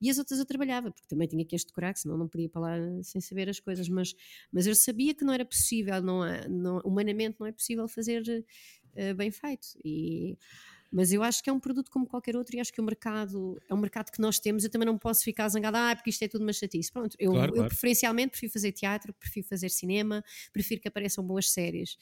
[0.02, 2.60] e as outras eu trabalhava, porque também tinha que as decorar, senão não podia para
[2.60, 3.88] lá sem saber as coisas.
[3.88, 4.14] Mas,
[4.52, 9.14] mas eu sabia que não era possível, não, não, humanamente não é possível fazer uh,
[9.14, 9.66] bem feito.
[9.82, 10.36] E
[10.94, 13.60] mas eu acho que é um produto como qualquer outro e acho que o mercado
[13.68, 14.62] é um mercado que nós temos.
[14.62, 16.92] Eu também não posso ficar zangada, ah, porque isto é tudo uma chatice.
[16.92, 17.68] Pronto, eu, claro, eu claro.
[17.68, 21.96] preferencialmente prefiro fazer teatro, prefiro fazer cinema, prefiro que apareçam boas séries.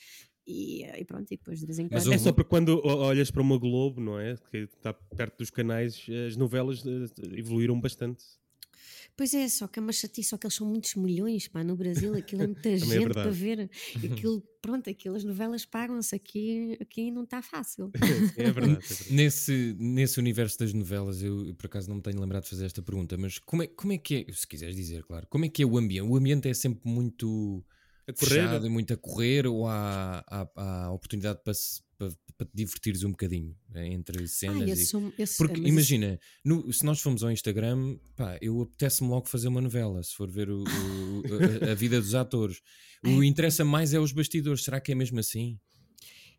[0.47, 2.05] E, e, pronto, e depois de vez em quando.
[2.05, 4.37] Mas é só porque quando olhas para uma Globo, não é?
[4.51, 8.23] Que está perto dos canais, as novelas eh, evoluíram bastante.
[9.17, 11.77] Pois é, só que é uma chatice, só que eles são muitos milhões, pá, no
[11.77, 13.71] Brasil, aquilo é muita é gente é para ver.
[14.13, 17.91] Aquilo, pronto, aquelas novelas pagam-se aqui, aqui não está fácil.
[17.95, 18.85] é, verdade, é verdade.
[19.11, 22.83] Nesse, nesse universo das novelas, eu por acaso não me tenho lembrado de fazer esta
[22.83, 25.63] pergunta, mas como é, como é que é, se quiseres dizer, claro, como é que
[25.63, 26.09] é o ambiente?
[26.09, 27.65] O ambiente é sempre muito
[28.07, 28.29] a correr.
[28.29, 32.55] fechado e muito a correr ou há, há, há oportunidade para se para, para te
[32.55, 34.71] divertires um bocadinho é, entre cenas.
[34.71, 35.25] Ah, sou, e...
[35.39, 40.03] Porque imagina, no, se nós formos ao Instagram, pá, eu apetece-me logo fazer uma novela,
[40.03, 42.61] se for ver o, o, a, a, vida dos atores.
[43.05, 45.59] O que interessa mais é os bastidores, será que é mesmo assim?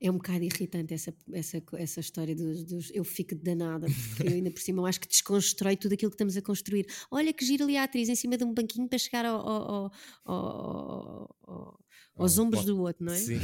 [0.02, 4.34] é um bocado irritante essa, essa, essa história dos, dos Eu fico danada, porque eu
[4.34, 6.86] ainda por cima eu acho que desconstrói tudo aquilo que estamos a construir.
[7.10, 9.92] Olha que gira ali a atriz em cima de um banquinho para chegar ao, ao,
[10.26, 11.83] ao, ao
[12.16, 13.18] aos ombros do outro, não é?
[13.18, 13.40] Sim.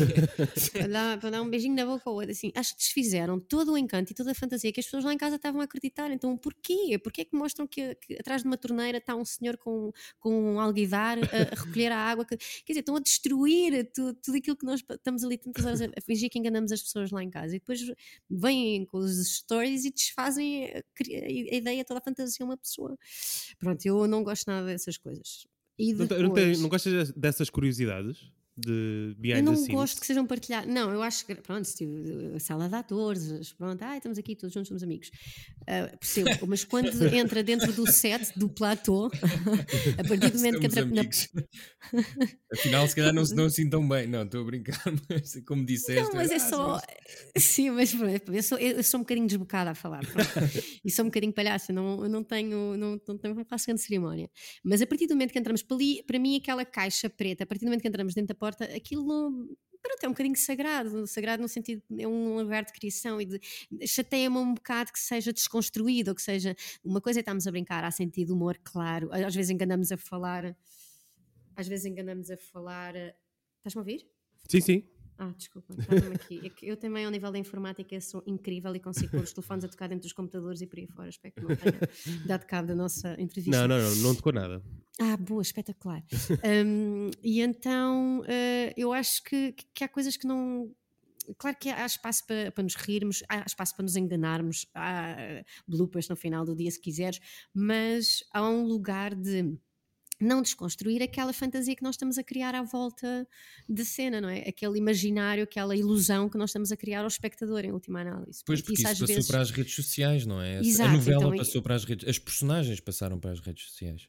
[0.71, 2.31] para, dar, para dar um beijinho na boca ao outro.
[2.31, 5.13] Assim, acho que desfizeram todo o encanto e toda a fantasia que as pessoas lá
[5.13, 6.11] em casa estavam a acreditar.
[6.11, 6.97] Então, porquê?
[7.03, 10.53] Porquê é que mostram que, que atrás de uma torneira está um senhor com, com
[10.53, 12.23] um alguidar a, a recolher a água?
[12.25, 15.81] Que, quer dizer, estão a destruir tu- tudo aquilo que nós estamos ali tantas horas
[15.81, 17.55] a, a fingir que enganamos as pessoas lá em casa.
[17.55, 17.79] E depois
[18.29, 22.95] vêm com os stories e desfazem a, a ideia, toda a fantasia de uma pessoa.
[23.57, 25.47] Pronto, eu não gosto nada dessas coisas.
[25.77, 28.31] E Não, depois, não, te- não gostas dessas curiosidades?
[28.59, 29.73] De behind eu the não scenes?
[29.73, 30.71] gosto que sejam partilhados.
[30.73, 34.53] Não, eu acho que, pronto, tive- a sala de atores, pronto, ah, estamos aqui todos
[34.53, 35.09] juntos, somos amigos.
[35.67, 39.07] Ah, percebo, mas quando entra dentro do set, do platô,
[39.97, 41.01] a partir do momento que entra na.
[42.51, 44.07] Afinal, se calhar não se dão assim tão bem.
[44.07, 46.01] Não, estou a brincar, mas como disseste.
[46.03, 46.81] Não, mas é ah, só.
[47.37, 50.05] Sim, mas pronto, eu sou, eu sou um bocadinho desbocada a falar.
[50.05, 50.29] pronto.
[50.83, 52.75] e sou um bocadinho palhaça, não, eu não tenho.
[52.75, 54.29] Não, não, tenho- não faço grande cerimónia.
[54.63, 57.47] Mas a partir do momento que entramos para ali, para mim, aquela caixa preta, a
[57.47, 59.47] partir do momento que entramos dentro da porta, aquilo.
[59.81, 63.39] Pronto, é um bocadinho sagrado, sagrado no sentido, é um lugar de criação e de
[63.87, 67.85] chateia-me um bocado que seja desconstruído, ou que seja, uma coisa é estarmos a brincar,
[67.85, 70.53] há sentido humor, claro, às vezes enganamos a falar,
[71.55, 74.05] às vezes enganamos a falar, estás-me a ouvir?
[74.49, 74.98] Sim, sim.
[75.21, 75.73] Ah, desculpa,
[76.15, 76.47] aqui.
[76.47, 79.67] É eu também, ao nível da informática, sou incrível e consigo pôr os telefones a
[79.67, 81.09] tocar dentro dos computadores e por aí fora.
[81.09, 81.79] Espero que não tenha
[82.25, 83.67] dado cabo da nossa entrevista.
[83.67, 84.63] Não, não, não, não tocou nada.
[84.97, 86.01] Ah, boa, espetacular.
[86.65, 90.73] Um, e então, eh, eu acho que, que há coisas que não.
[91.37, 95.45] Claro que há espaço para, para nos rirmos, há espaço para nos enganarmos, há eh,
[95.67, 97.19] bloopers no final do dia, se quiseres,
[97.53, 99.59] mas há um lugar de
[100.19, 103.27] não desconstruir aquela fantasia que nós estamos a criar à volta
[103.67, 104.39] da cena, não é?
[104.47, 108.41] Aquele imaginário, aquela ilusão que nós estamos a criar ao espectador, em última análise.
[108.45, 110.59] Pois, porque isso às passou vezes- para as redes sociais, não é?
[110.59, 114.07] Exato, a novela então, passou para as redes As personagens passaram para as redes sociais.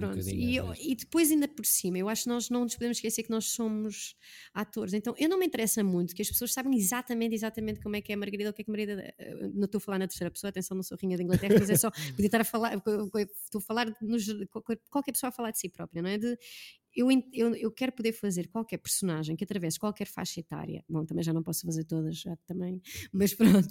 [0.00, 2.74] Pronto, bocadinho, e, eu- e depois ainda por cima, eu acho que nós não nos
[2.74, 4.14] podemos esquecer que nós somos
[4.54, 8.00] atores, então eu não me interessa muito que as pessoas sabem exatamente, exatamente como é
[8.00, 9.98] que é a Margarida, o que é que a Margarida, eh, não estou a falar
[9.98, 12.44] na terceira pessoa, atenção, não sou rainha da Inglaterra, mas é só, podia estar a
[12.44, 13.10] falar, estou
[13.58, 14.26] a falar, nos,
[14.90, 16.18] qualquer pessoa a falar de si própria, não é?
[16.18, 16.38] De,
[16.96, 21.22] eu, eu, eu quero poder fazer qualquer personagem que atravesse qualquer faixa etária, bom, também
[21.22, 22.80] já não posso fazer todas, já também,
[23.12, 23.68] mas pronto,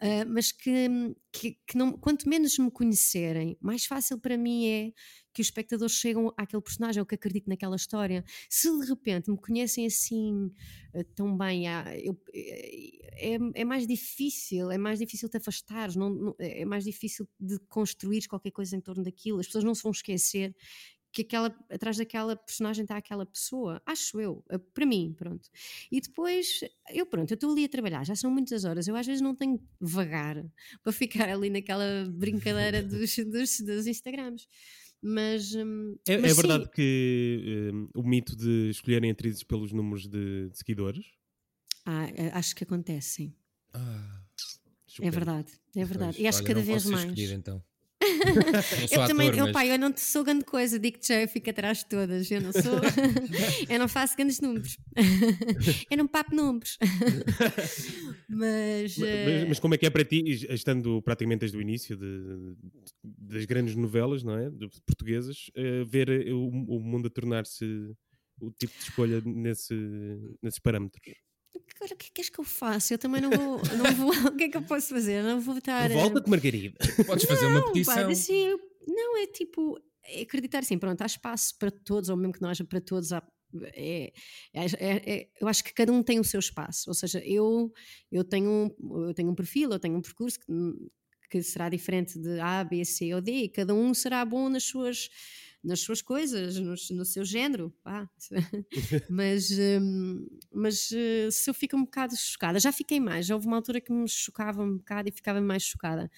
[0.00, 0.88] ah, mas que,
[1.32, 4.92] que, que não, quanto menos me conhecerem, mais fácil para mim é
[5.34, 8.24] que os espectadores chegam àquele personagem ou que acreditam naquela história.
[8.50, 10.50] Se de repente me conhecem assim
[10.94, 16.10] eh, tão bem, ah, eu- é, é mais difícil, é mais difícil te afastares, não,
[16.10, 19.40] não- é mais difícil de construir qualquer coisa em torno daquilo.
[19.40, 20.54] As pessoas não se vão esquecer
[21.12, 25.48] que aquela, atrás daquela personagem está aquela pessoa, acho eu, eh, para mim, pronto.
[25.90, 29.06] E depois, eu pronto, eu estou ali a trabalhar, já são muitas horas, eu às
[29.06, 30.44] vezes não tenho vagar
[30.82, 34.46] para ficar ali naquela brincadeira dos, dos, dos Instagrams.
[35.00, 39.72] Mas, hum, É, mas é sim, verdade que hum, o mito de escolherem atrizes pelos
[39.72, 41.06] números de, de seguidores.
[41.84, 43.36] ah, eh, acho que acontece, sim.
[43.72, 44.24] Ah,
[45.00, 46.16] É verdade, é verdade.
[46.16, 47.04] pois, e acho olha, que cada não vez mais.
[47.04, 47.62] escolhido, então.
[48.90, 51.50] Eu também, ator, eu, mas- pá, eu não sou grande coisa, digo-te já, eu fico
[51.50, 52.30] atrás de todas.
[52.30, 52.62] Eu não sou,
[53.68, 54.78] eu não faço grandes números.
[55.90, 56.76] eu não papo números.
[58.28, 61.60] Mas, Ma- eh, Mas, mas como é que é para ti, estando praticamente desde o
[61.62, 62.54] início de-
[63.02, 64.50] das grandes novelas, não é?
[64.50, 67.64] De- portuguesas, eh, ver eh, o, o mundo a tornar-se
[68.40, 69.74] o tipo de escolha nesse,
[70.42, 71.02] nesses parâmetros?
[71.78, 72.94] Agora o que é que que eu faça?
[72.94, 74.10] Eu também não vou, não vou.
[74.32, 75.22] o que é que eu posso fazer?
[75.22, 75.84] Não vou estar.
[75.84, 76.78] a- Revolta-te, Margarida!
[77.06, 78.10] Podes fazer uma Não, pá, petição.
[78.10, 82.32] assim, eu- não, é tipo, é acreditar assim, pronto, há espaço para todos, ou mesmo
[82.32, 83.22] que não haja para todos, há-
[83.74, 84.12] é-
[84.52, 87.72] é- é- é- eu acho que cada um tem o seu espaço, ou seja, eu,
[88.10, 90.46] eu, tenho, um, eu tenho um perfil, eu tenho um percurso que,
[91.30, 94.64] que será diferente de A, B, C ou D, e cada um será bom nas
[94.64, 95.08] suas
[95.62, 98.08] nas suas coisas, no, no seu género, pá.
[99.10, 103.46] mas, hum, mas eh, se eu fico um bocado chocada, já fiquei mais, já houve
[103.46, 106.10] uma altura que me chocava um bocado e ficava mais chocada.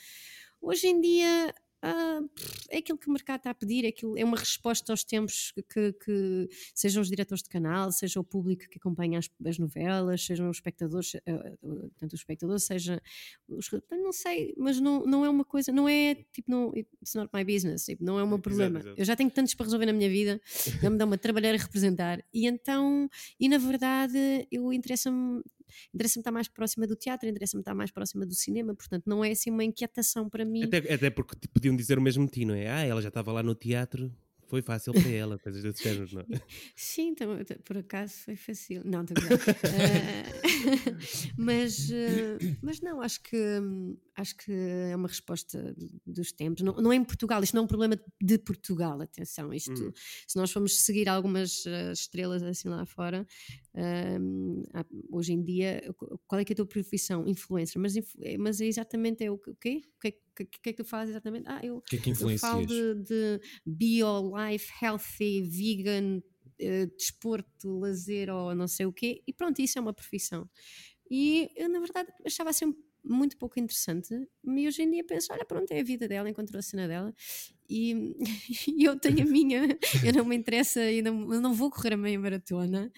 [0.61, 2.21] Hoje em dia ah,
[2.69, 5.53] é aquilo que o mercado está a pedir, é, aquilo, é uma resposta aos tempos
[5.53, 9.59] que, que- que sejam os diretores de canal, seja o público que acompanha as, as
[9.59, 13.01] novelas, sejam os espectadores, ah, ah, tanto os espectadores, seja
[13.49, 17.31] os, não sei, mas não, não é uma coisa, não é tipo, não, it's not
[17.35, 18.79] my business, tipo, não é o meu Exato, problema.
[18.81, 18.95] exato.
[19.01, 20.40] Eu já tenho tantos para resolver na minha vida,
[20.83, 25.43] já me dá uma trabalhar a representar, e então, e na verdade, eu interessa-me
[25.94, 29.30] interessa-me estar mais próxima do teatro, interessa-me estar mais próxima do cinema, portanto não é
[29.30, 30.64] assim uma inquietação para mim.
[30.64, 32.68] Até, até porque podiam dizer o mesmo de ti, não é?
[32.68, 34.12] Ah, ela já estava lá no teatro,
[34.50, 36.40] foi fácil para ela, coisas desse género, não é?
[36.74, 37.28] Sim, então,
[37.64, 38.83] por acaso foi fácil.
[38.85, 39.56] Não, estou gozar.
[39.64, 40.92] Ah,
[41.38, 45.74] mas, ah, mas não, acho que hum, acho que é uma resposta
[46.06, 46.62] dos tempos.
[46.62, 49.52] Não, não é em Portugal, isto não é um problema de Portugal, atenção.
[49.52, 49.92] Isto, hum.
[50.26, 53.26] Se nós formos seguir algumas uh, estrelas assim lá fora,
[53.74, 55.83] uh, hoje em dia,
[56.26, 57.26] qual é que é a tua profissão?
[57.26, 57.94] Influencer, mas,
[58.38, 59.83] mas é exatamente é o, o quê?
[59.96, 61.48] O que, é, que, que é que tu fazes exatamente?
[61.48, 67.78] Ah, eu, que é que eu falo de, de bio, life, healthy, vegan, uh, desporto,
[67.78, 70.48] lazer ou não sei o quê, e pronto, isso é uma profissão.
[71.11, 74.14] E eu, na verdade, achava sempre muito pouco interessante.
[74.44, 77.14] E hoje em dia penso: olha, pronto, é a vida dela, encontrou a cena dela.
[77.68, 78.14] E,
[78.68, 79.78] e eu tenho a minha.
[80.04, 82.92] Eu não me interessa, eu não, eu não vou correr a meia maratona.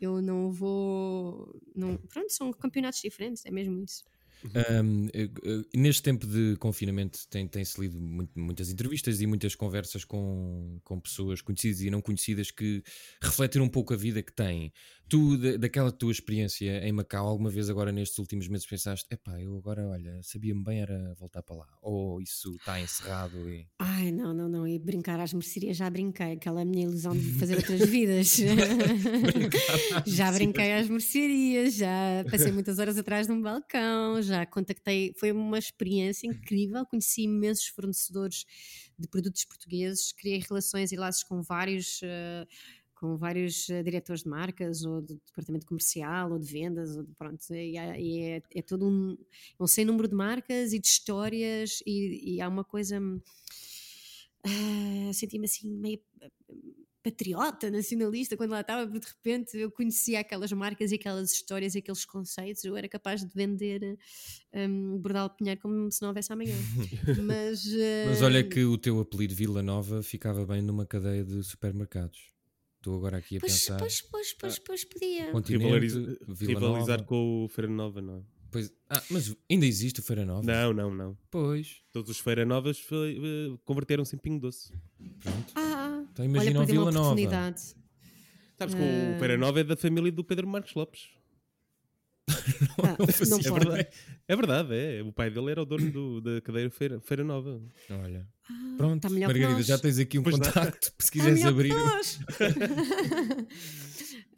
[0.00, 1.60] Eu não vou.
[1.74, 4.04] Não, pronto, são campeonatos diferentes, é mesmo isso.
[4.44, 9.54] Um, eh, eh, neste tempo de confinamento tem-se tem lido muito, muitas entrevistas e muitas
[9.54, 12.82] conversas com, com pessoas conhecidas e não conhecidas que
[13.22, 14.72] refletem um pouco a vida que têm.
[15.08, 19.56] Tu, daquela tua experiência em Macau, alguma vez agora nestes últimos meses pensaste, epá, eu
[19.56, 23.66] agora, olha, sabia-me bem era voltar para lá, ou isso está encerrado e...
[23.80, 27.56] Ai, não, não, não, e brincar às mercearias já brinquei, aquela minha ilusão de fazer
[27.56, 28.36] outras vidas.
[30.06, 35.32] já brinquei às mercearias, já passei muitas horas atrás de um balcão, já contactei, foi
[35.32, 38.46] uma experiência incrível, conheci imensos fornecedores
[38.98, 42.00] de produtos portugueses, criei relações e laços com vários...
[42.02, 42.46] Uh,
[42.94, 47.14] com vários uh, diretores de marcas ou de departamento comercial ou de vendas ou de,
[47.14, 49.16] pronto e, e é, é, todo um,
[49.58, 55.46] um sem número de marcas e de histórias e, e há uma coisa uh, senti-me
[55.46, 55.98] assim meio
[57.02, 61.74] patriota, nacionalista quando lá estava, porque de repente eu conhecia aquelas marcas e aquelas histórias
[61.74, 63.98] e aqueles conceitos, eu era capaz de vender
[64.54, 66.54] um, Bordal Pinheiro como se não houvesse amanhã.
[67.24, 68.08] Mas, uh...
[68.08, 72.30] Mas olha que o teu apelido Vila Nova ficava bem numa cadeia de supermercados.
[72.76, 73.78] Estou agora aqui a pois, pensar.
[73.78, 75.30] Pois, pois, pois, ah, pois podia.
[75.32, 78.22] Continente, rivalizar com o Feira Nova, não é?
[78.50, 80.42] Pois, ah, mas ainda existe o Feira Nova?
[80.42, 81.18] Não, não, não.
[81.30, 81.82] Pois.
[81.92, 84.72] Todos os Feira Novas uh, converteram-se em Pingo Doce.
[85.20, 85.52] Pronto.
[85.54, 85.69] Ah,
[86.24, 87.16] então imagina o Vila Nova.
[88.58, 89.16] Sabes que uh...
[89.16, 91.08] o Feira Nova é da família do Pedro Marcos Lopes.
[92.78, 93.88] não, ah, não, não é, verdade,
[94.28, 95.02] é verdade, é.
[95.02, 97.60] O pai dele era o dono do, da cadeira Feira, Feira Nova.
[97.90, 98.24] Olha.
[98.48, 101.74] Ah, Pronto, tá Margarida, já tens aqui um pois contacto se quiseres abrir.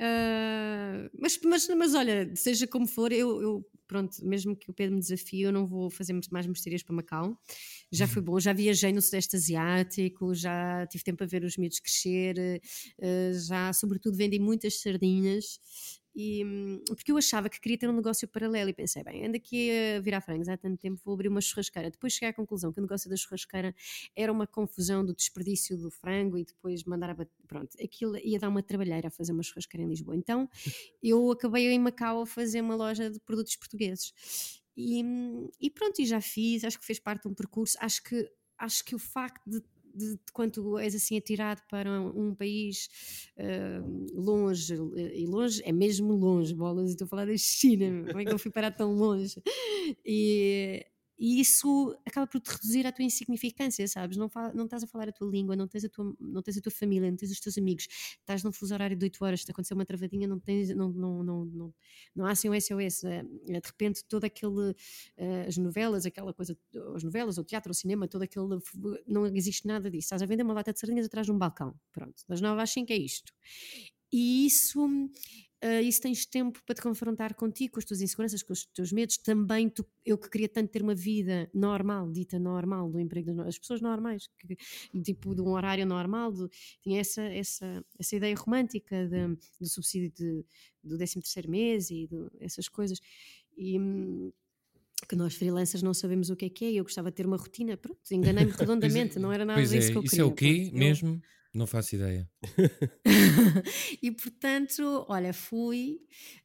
[0.03, 4.95] uh, mas, mas, mas olha, seja como for, eu, eu, pronto, mesmo que o Pedro
[4.95, 7.39] me desafie, eu não vou fazer mais misterios para Macau.
[7.91, 11.81] Já foi bom, já viajei no Sudeste Asiático, já tive tempo a ver os miúdos
[11.81, 12.61] crescer,
[12.99, 15.59] uh, já, sobretudo, vendi muitas sardinhas
[16.15, 19.37] e, hum, porque eu achava que queria ter um negócio paralelo e pensei, bem, ando
[19.37, 21.91] aqui a virar frangos há tanto tempo, vou abrir uma churrasqueira.
[21.91, 23.75] Depois cheguei à conclusão que o negócio da churrasqueira
[24.15, 27.15] era uma confusão do desperdício do frango e depois mandar a
[27.47, 30.17] Pronto, aquilo ia dar uma trabalheira a fazer uma churrasqueira em Lisboa.
[30.17, 30.49] Então
[31.03, 34.63] eu acabei em Macau a fazer uma loja de produtos portugueses.
[34.77, 37.77] E, hum, e pronto, e já fiz, acho que fez parte de um percurso.
[37.81, 39.63] Acho que, acho que o facto de
[39.95, 42.89] de, de quando és assim atirado para um, um país
[43.37, 44.75] uh, longe,
[45.15, 48.39] e longe é mesmo longe, bolas, estou a falar da China, como é que eu
[48.39, 49.43] fui parar tão longe?
[50.05, 50.87] E,
[51.25, 54.17] e isso acaba por te reduzir a tua insignificância, sabes?
[54.17, 56.61] Não, não estás a falar a tua língua, não tens a tua, não tens a
[56.61, 57.87] tua família, não tens os teus amigos,
[58.19, 61.23] estás num fuso horário de 8 horas, te acontecer uma travadinha, não, tens, não, não,
[61.23, 61.75] não, não,
[62.17, 63.05] não há assim um SOS.
[63.05, 64.75] É, de repente, todo aquele.
[65.17, 66.59] Eh, as novelas, aquela coisa,
[66.97, 68.59] as novelas, o teatro, o cinema, todo aquele.
[69.07, 70.07] Não existe nada disso.
[70.07, 71.73] Estás a vender uma lata de sardinhas atrás de um balcão.
[71.93, 73.33] Pronto, das 9 às 5 é isto.
[74.13, 74.89] E isso
[75.63, 78.93] uh, isso tens tempo para te confrontar contigo, com as tuas inseguranças, com os teus
[78.93, 79.17] medos.
[79.19, 83.59] Também tu, eu que queria tanto ter uma vida normal, dita normal, do emprego das
[83.59, 84.57] pessoas normais, que,
[85.03, 86.49] tipo de um horário normal, de,
[86.83, 90.45] tinha essa, essa, essa ideia romântica de, do subsídio de,
[90.83, 93.01] do 13 terceiro mês e de, essas coisas.
[93.57, 93.79] E,
[95.09, 97.37] que nós freelancers não sabemos o que é que é, eu gostava de ter uma
[97.37, 100.25] rotina, pronto, enganei-me redondamente, não era nada pois disso é, que eu isso queria.
[100.25, 101.09] Isso é o quê pronto, mesmo?
[101.09, 101.23] Eu,
[101.55, 102.29] não faço ideia.
[104.03, 105.99] e portanto, olha, fui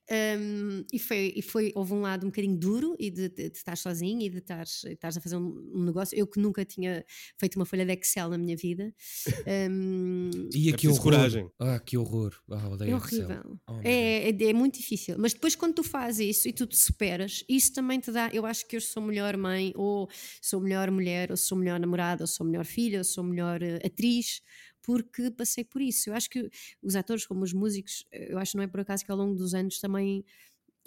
[0.09, 3.57] um, e, foi, e foi, houve um lado um bocadinho duro e de, de, de
[3.57, 6.17] estar sozinho e de estar, estar a fazer um, um, negócio.
[6.17, 7.03] Eu que nunca tinha
[7.37, 8.93] feito uma folha de Excel na minha vida.
[9.69, 11.01] Um, e aqui é horror.
[11.01, 11.49] coragem.
[11.57, 12.33] Ah, que horror.
[12.51, 13.59] Ah, é horrível.
[13.67, 15.15] Oh, é, é, é, muito difícil.
[15.17, 18.29] Mas depois, quando tu fazes isso e tu te superas, isso também te dá.
[18.33, 20.09] Eu acho que eu sou melhor mãe, ou
[20.41, 23.85] sou melhor mulher, ou sou melhor namorada, ou sou melhor filha, ou sou melhor uh,
[23.85, 24.41] atriz
[24.87, 26.09] porque passei por isso.
[26.09, 26.49] Eu acho que
[26.81, 29.17] os atores, como os músicos, eh, eu acho que não é por acaso que ao
[29.17, 30.23] longo dos anos também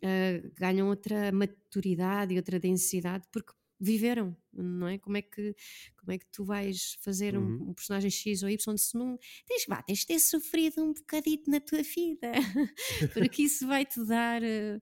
[0.03, 4.97] uh, ganham outra maturidade e outra densidade, porque viveram, não é?
[4.97, 5.55] Como é que,
[5.99, 7.45] como é que tu vais fazer uhum.
[7.45, 10.95] um, um, personagem X ou Y se não tens, vá, tens de ter sofrido um
[10.95, 12.33] bocadito na tua vida,
[13.13, 14.81] porque isso vai-te dar uh,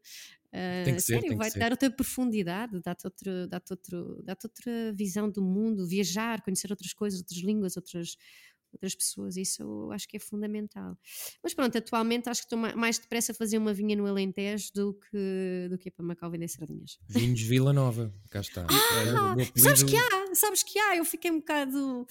[0.84, 5.43] que ser, sério, vai-te dar outra profundidade, dá-te outro, dá outro, dá outra visão do
[5.43, 8.16] mundo, viajar, conhecer outras coisas, outras línguas, outras,
[8.73, 10.97] outras pessoas, isso eu acho que é fundamental.
[11.43, 14.71] Mas pronto, atualmente acho que estou ma- mais depressa a fazer uma vinha no Alentejo
[14.75, 16.99] do que, do que ir para Macau vender sardinhas.
[17.09, 18.66] Vinhos Vila Nova, cá está.
[18.71, 22.07] Ah, O meu sabes que há, sabes que há, eu fiquei um bocado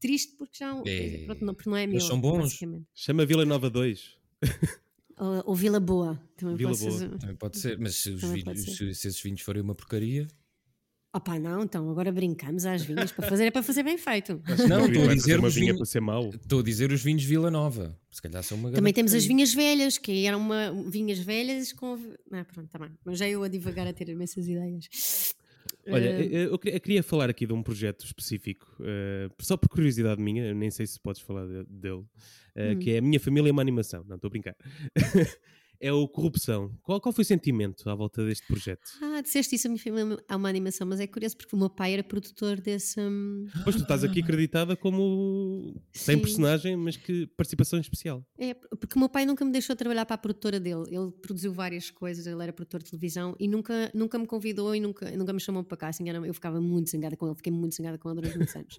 [0.00, 2.58] triste porque já É, pronto, não, porque não é mas meu, são bons.
[2.94, 4.16] Chama Vila Nova 2.
[5.20, 6.98] Ou, ou Vila Boa, também Vila pode Boa.
[6.98, 9.74] ser- Também pode ser, mas se, os Também pode vinhos- se esses vinhos forem uma
[9.74, 10.28] porcaria.
[11.18, 14.40] Opa, não, então agora brincamos às vinhas para fazer é para fazer bem feito.
[14.68, 15.78] Não, estou a dizer uma os vinha vinhos.
[15.78, 16.30] para ser mau.
[16.30, 17.98] Estou a dizer os vinhos Vila Nova.
[18.10, 21.98] Se calhar são uma Também temos as vinhas velhas, que eram uma, vinhas velhas com.
[22.32, 22.90] Ah, pronto, tá bem.
[23.04, 25.34] Mas já eu a divagar a ter imensas ideias.
[25.90, 30.44] Olha, Eh, eu, queria- falar aqui de um projeto específico, eh, só por curiosidade minha,
[30.46, 32.04] eu nem sei se podes falar de- dele,
[32.54, 32.78] eh, Hum.
[32.78, 34.04] que é A Minha Família é uma Animação.
[34.06, 34.54] Não, estou a brincar.
[35.80, 36.76] é o Corrupção.
[36.82, 38.90] Qual, qual foi o sentimento à volta deste projeto?
[39.00, 41.70] Ah, disseste isso, a minha família há uma animação, mas é curioso porque o meu
[41.70, 43.00] pai era produtor desse.
[43.00, 46.22] hum, Pois tu estás aqui acreditada como sem Sim.
[46.22, 48.26] personagem, mas que participação especial.
[48.38, 50.84] É, porque o meu pai nunca me deixou trabalhar para a produtora dele.
[50.88, 54.80] Ele produziu várias coisas, ele era produtor de televisão e nunca, nunca me convidou e
[54.80, 55.88] nunca, nunca me chamou para cá.
[55.88, 58.78] Assim, eu ficava muito zangada com ele, fiquei muito zangada com ele durante muitos anos.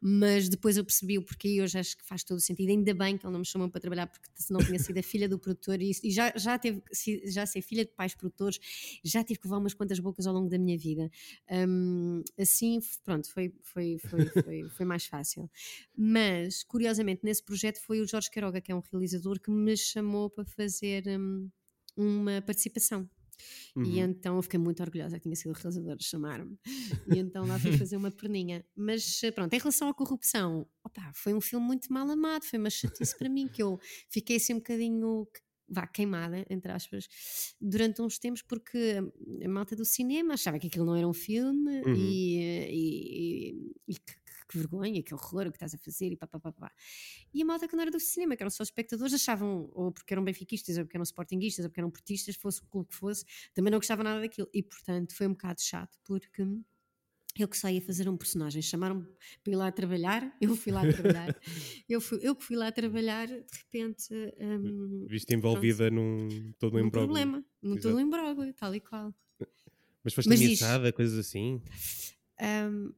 [0.00, 2.70] Mas depois eu percebi o porquê e hoje acho que faz todo o sentido.
[2.70, 5.02] Ainda bem que ele não me chamou para trabalhar, porque se não tinha sido a
[5.02, 6.82] filha do produtor e, e já, já, teve,
[7.26, 8.58] já ser filha de pais produtores,
[9.04, 11.10] já tive que levar umas quantas bocas ao longo da minha vida.
[11.50, 15.50] Hum, assim, pronto, foi, foi, foi, foi, foi mais fácil.
[15.96, 20.30] Mas, curiosamente, nesse projeto foi o Jorge Queiroga, que é um realizador, que me chamou
[20.30, 21.50] para fazer hum,
[21.96, 23.08] uma participação.
[23.82, 23.98] E Uhum.
[23.98, 26.56] então eu fiquei muito orgulhosa que tinha sido o realizador de chamar-me.
[27.04, 28.64] E então lá fui fazer uma perninha.
[28.76, 32.70] Mas pronto, em relação à corrupção, opa, foi um filme muito mal amado, foi uma
[32.70, 33.78] chatice para mim, que eu
[34.08, 35.26] fiquei assim um bocadinho
[35.72, 37.08] vá, queimada, entre aspas,
[37.60, 38.98] durante uns tempos, porque
[39.44, 41.94] a malta do cinema achava que aquilo não era um filme Uhum.
[41.96, 42.38] e,
[42.70, 44.14] e, e que,
[44.48, 46.72] que vergonha, que horror o que estás a fazer e pá, pá, pá, pá.
[47.32, 50.12] E a malta que não era do cinema, que eram só espectadores, achavam, ou porque
[50.12, 53.24] eram benfiquistas, ou porque eram sportinguistas, ou porque eram portistas, fosse o clube que fosse,
[53.54, 54.48] também não gostava nada daquilo.
[54.52, 56.44] E portanto foi um bocado chato, porque
[57.38, 59.06] eu que saía fazer um personagem, chamaram-me
[59.42, 61.34] para ir lá trabalhar, eu fui lá trabalhar,
[61.88, 64.08] eu, fui, eu que fui lá trabalhar, de repente.
[64.40, 67.08] hum, Viste envolvida num todo um um imbróglio.
[67.08, 69.14] problema, no todo um imbróglio, tal e qual.
[70.04, 71.60] Mas foste ameaçada, coisas assim.
[72.40, 72.92] Hum,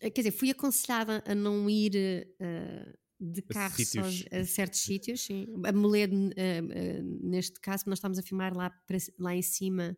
[0.00, 1.94] quer dizer, fui aconselhada a não ir
[2.40, 5.46] eh, de A carro soz- a certos sítios, sim.
[5.64, 8.72] A Moledo, eh, eh, neste caso, nós estávamos a filmar lá,
[9.18, 9.96] lá em cima,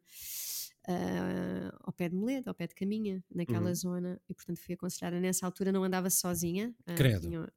[0.89, 3.74] ah, ao pé de Moledo, ao pé de Caminha, naquela Uhum.
[3.74, 5.20] zona, e portanto fui aconselhada.
[5.20, 6.74] Nessa altura não andava sozinha.
[6.87, 7.20] ah, Credo.
[7.22, 7.53] tinha-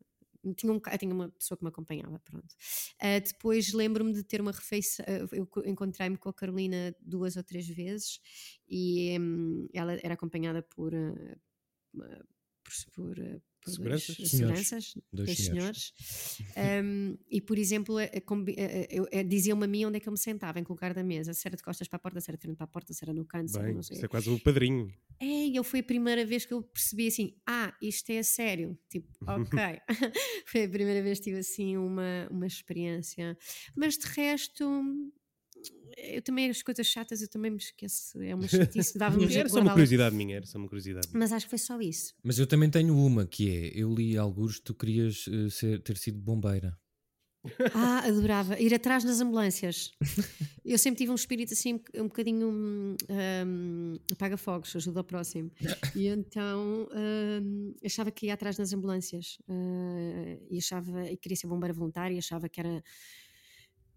[0.58, 2.54] tinha, um, tinha uma pessoa que me acompanhava, pronto.
[3.00, 7.44] Ah, depois lembro-me de ter uma refeição, eu co- encontrei-me com a Carolina duas ou
[7.44, 8.20] três vezes
[8.68, 10.92] e hum, ela era acompanhada por,
[11.94, 13.16] por, por,
[13.72, 14.16] Seguranças?
[14.30, 15.94] seguranças, Dois dois senhores.
[15.96, 16.84] senhores.
[16.86, 17.96] Um, e por exemplo,
[19.28, 21.56] diziam-me a mim onde é que eu me sentava, em lugar da mesa, se era
[21.56, 23.26] de costas para a porta, se era de frente para a porta, se era no
[23.26, 23.98] canto, Bem, não sei.
[23.98, 24.92] isso é quase o padrinho.
[25.20, 28.24] É, e eu foi a primeira vez que eu percebi assim: ah, isto é a
[28.24, 28.78] sério.
[28.90, 29.60] Tipo, ok.
[30.48, 33.38] foi a primeira vez que tive assim uma, uma experiência.
[33.76, 34.66] Mas de resto,
[36.16, 38.22] eu também, as coisas chatas, eu também me esqueço.
[38.22, 39.74] É uma chatice, dava-me Era só uma guardá-las.
[39.74, 41.08] curiosidade minha, era só uma curiosidade.
[41.14, 42.14] Mas acho que foi só isso.
[42.24, 45.98] Mas eu também tenho uma que é: eu li alguns, tu querias eh, ser- ter
[45.98, 46.78] sido bombeira.
[47.74, 48.60] Ah, adorava.
[48.60, 49.92] Ir atrás das ambulâncias.
[50.64, 52.96] Eu sempre tive um espírito assim, um bocadinho hum,
[53.46, 55.52] hum, apaga-fogos, ajuda ao próximo.
[55.94, 56.88] E então
[57.42, 59.38] hum, achava que ia atrás das ambulâncias.
[59.50, 62.82] ah, e achava, e queria ser bombeira voluntária, achava que era.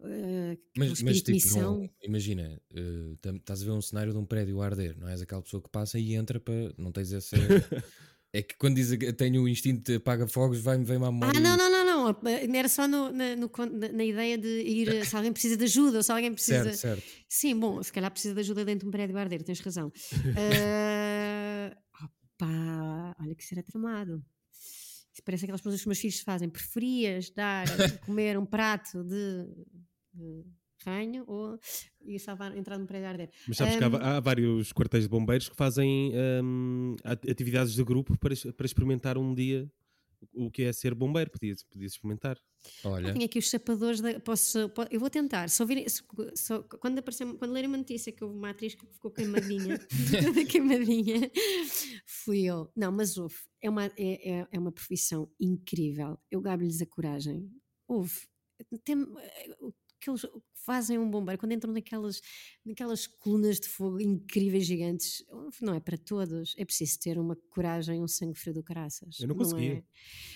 [0.01, 1.78] Ah, que Mas, mas tipo, missão.
[1.80, 5.09] não- imagina, eh, tam- estás a ver um cenário de um prédio a arder, não
[5.09, 6.72] és aquela pessoa que passa e entra para.
[6.78, 7.36] Não tens essa.
[8.32, 11.38] é que quando diz que tenho o instinto de apaga-fogos, vai-me vem à memória.
[11.38, 12.57] Ah, não, não, não, não.
[12.57, 13.51] Era só no- na, no
[13.92, 15.05] na- ideia de ir.
[15.07, 16.64] Se alguém precisa de ajuda ou se alguém precisa.
[16.64, 17.03] Certo, certo.
[17.28, 19.90] Sim, bom, se calhar precisa de ajuda dentro de um prédio a arder, tens razão.
[20.38, 24.22] Ah, opá, olha que era tramado.
[25.17, 26.47] Isso parece aquelas coisas que os meus filhos fazem.
[26.51, 29.47] Preferias dar a comer um prato de,
[30.12, 30.45] de
[30.85, 31.59] ranho ou
[32.05, 33.31] ir salvar, entrar prédio a arder?
[33.49, 36.12] Mas sabes que há, há vários quartéis de bombeiros que fazem
[37.03, 39.67] at- atividades de grupo para, para experimentar um dia
[40.35, 41.31] o que é ser bombeiro.
[41.31, 42.39] Podias, podias experimentar.
[42.85, 44.01] Olha, Tenho aqui os sapadores.
[44.01, 45.49] Da, posso, po- eu vou tentar.
[45.49, 46.03] Se- se-
[46.81, 51.31] quando, aparecer, quando lerem uma notícia que houve uma atriz que ficou queimadinha, toda queimadinha,
[52.07, 52.71] fui eu.
[52.77, 53.37] Não, mas houve.
[53.62, 53.93] É uma, é,
[54.41, 56.19] é, é uma profissão incrível.
[56.31, 57.51] Eu gabo-lhes a coragem.
[57.89, 58.21] Houve.
[58.85, 58.97] Tem,
[60.11, 60.22] eles
[60.54, 62.20] fazem um bombeiro quando entram naquelas,
[62.64, 65.24] naquelas colunas de fogo incríveis, gigantes.
[65.61, 66.54] Não é para todos.
[66.59, 69.20] É preciso ter uma coragem, um sangue frio do caraças.
[69.20, 69.74] Eu não conseguia.
[69.74, 69.82] é?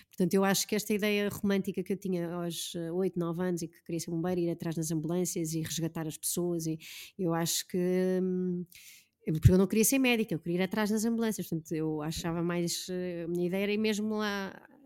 [0.09, 3.69] Portanto, eu acho que esta ideia romântica que eu tinha aos 8, 9 anos e
[3.69, 6.79] que queria ser bombeiro, ir atrás nas ambulâncias e resgatar as pessoas, e
[7.19, 7.79] eu acho que.
[8.23, 8.65] hum,
[9.27, 12.01] eu- porque eu não queria ser médica, eu queria ir atrás das ambulâncias, portanto eu
[12.03, 14.80] achava mais, eh, a minha ideia era ir mesmo lá, eh,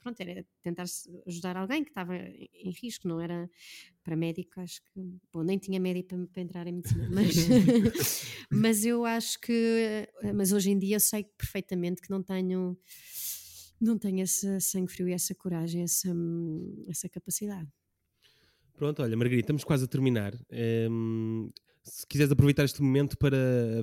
[0.00, 0.84] pronto, era tentar
[1.26, 3.48] ajudar alguém que estava em risco, não era
[4.02, 5.00] para médico, acho que,
[5.32, 9.52] bom, nem tinha médico para, para entrar em medicina, mas, mas eu acho que,
[10.22, 12.78] eh, mas hoje em dia eu sei perfeitamente que não tenho,
[13.80, 16.08] não tenho esse sangue frio e essa coragem, essa,
[16.88, 17.68] essa capacidade.
[18.76, 20.34] Pronto, olha, Margarida, estamos quase a terminar.
[20.50, 21.48] Ehm,
[21.82, 23.36] se quiseres aproveitar este momento para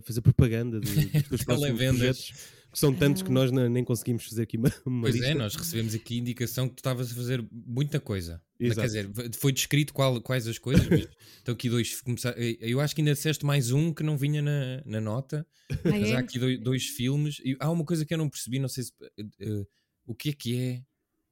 [0.04, 2.34] fazer propaganda de- dos teus próximos projetos,
[2.76, 5.30] que são tantos que nós nem conseguimos fazer aqui uma, uma Pois lista.
[5.30, 8.42] é, nós recebemos aqui indicação que tu estavas a fazer muita coisa.
[8.60, 8.82] Mas, Exato.
[8.82, 8.86] Quer
[9.22, 10.86] dizer, foi descrito qual- quais as coisas.
[10.90, 11.08] mas
[11.38, 12.02] Estão aqui dois.
[12.02, 15.48] começar- eh, Eu acho que ainda disseste mais um que não vinha na, na nota.
[15.72, 16.16] Ah, Mas é?
[16.16, 17.40] há aqui dois, dois filmes.
[17.46, 18.92] E há uma coisa que eu não percebi, não sei se.
[19.18, 19.66] eh, eh,
[20.06, 20.82] o que é que é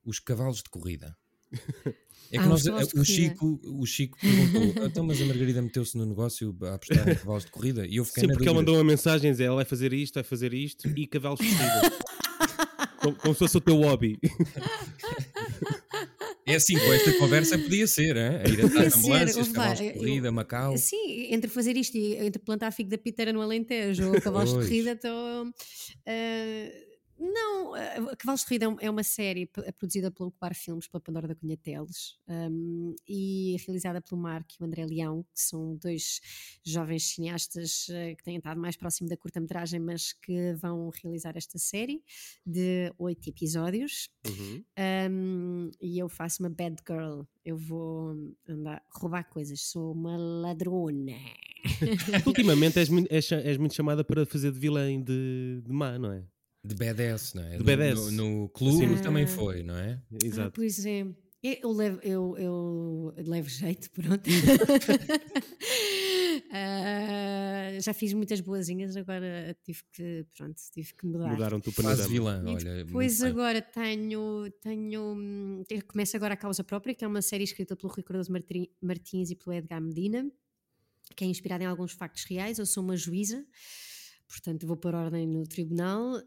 [0.05, 1.15] os cavalos de corrida?
[2.31, 3.05] É que Ah, nós, de o, corrida.
[3.05, 7.45] Chico, o Chico perguntou: então, mas a Margarida meteu-se no negócio a apostar em cavalos
[7.45, 7.85] de corrida?
[7.85, 8.71] E eu fiquei Sim, na porque ela dúvida.
[8.71, 11.99] mandou uma mensagem, dizer, ela vai fazer isto, vai fazer isto e cavalos vestidos.
[13.01, 14.17] como, como se fosse o teu hobby.
[16.45, 18.41] É assim, com esta conversa podia ser, hein?
[18.45, 20.77] a ir atrás de ambulâncias, cavalos de eu- corrida, Macau.
[20.77, 24.55] Sim, entre fazer isto e entre plantar figo da piteira no Alentejo ou cavalos de
[24.59, 25.47] corrida, estou.
[26.05, 26.85] eh,
[27.31, 30.87] não, eh, Cavalos de Corrida é um- é uma série p- produzida pelo Ocupar Filmes,
[30.87, 35.39] pela Pandora da Cunha Teles, um, e realizada pelo Marco e o André Leão, que
[35.41, 36.19] são dois
[36.65, 41.57] jovens cineastas eh, que têm estado mais próximo da curta-metragem, mas que vão realizar esta
[41.57, 42.03] série
[42.45, 44.09] de oito episódios.
[44.27, 44.63] Uhum.
[45.09, 47.21] Um, e eu faço uma bad girl.
[47.45, 48.15] Eu vou
[48.47, 49.61] andar roubar coisas.
[49.61, 51.13] Sou uma ladrona.
[52.27, 56.11] Ultimamente és, muito- és és muito chamada para fazer de vilã de, de má, não
[56.11, 56.23] é?
[56.63, 57.51] De badass, não é?
[57.51, 58.11] De No- badass.
[58.11, 58.11] No,
[58.41, 59.01] no clube Sim.
[59.01, 59.27] também Ah.
[59.27, 59.99] foi, não é?
[60.11, 60.51] Ah, Exato.
[60.55, 61.05] pois é.
[61.43, 64.23] Eu, levo, eu, eu levo jeito, pronto.
[66.51, 71.29] Ah, já fiz muitas boazinhas, agora tive que, pronto, tive que mudar.
[71.29, 72.07] Mudaram-te o panorama.
[72.07, 72.85] vilã, olha.
[72.85, 73.31] bem.
[73.31, 77.91] agora tenho, tenho te- começa agora a Causa Própria, que é uma série escrita pelo
[77.91, 78.31] Rui Cardoso
[78.81, 80.29] Martins e pelo Edgar Medina,
[81.15, 82.57] que é inspirada em alguns factos reais.
[82.59, 83.45] Eu sou uma juíza,
[84.27, 86.21] portanto vou pôr ordem no tribunal,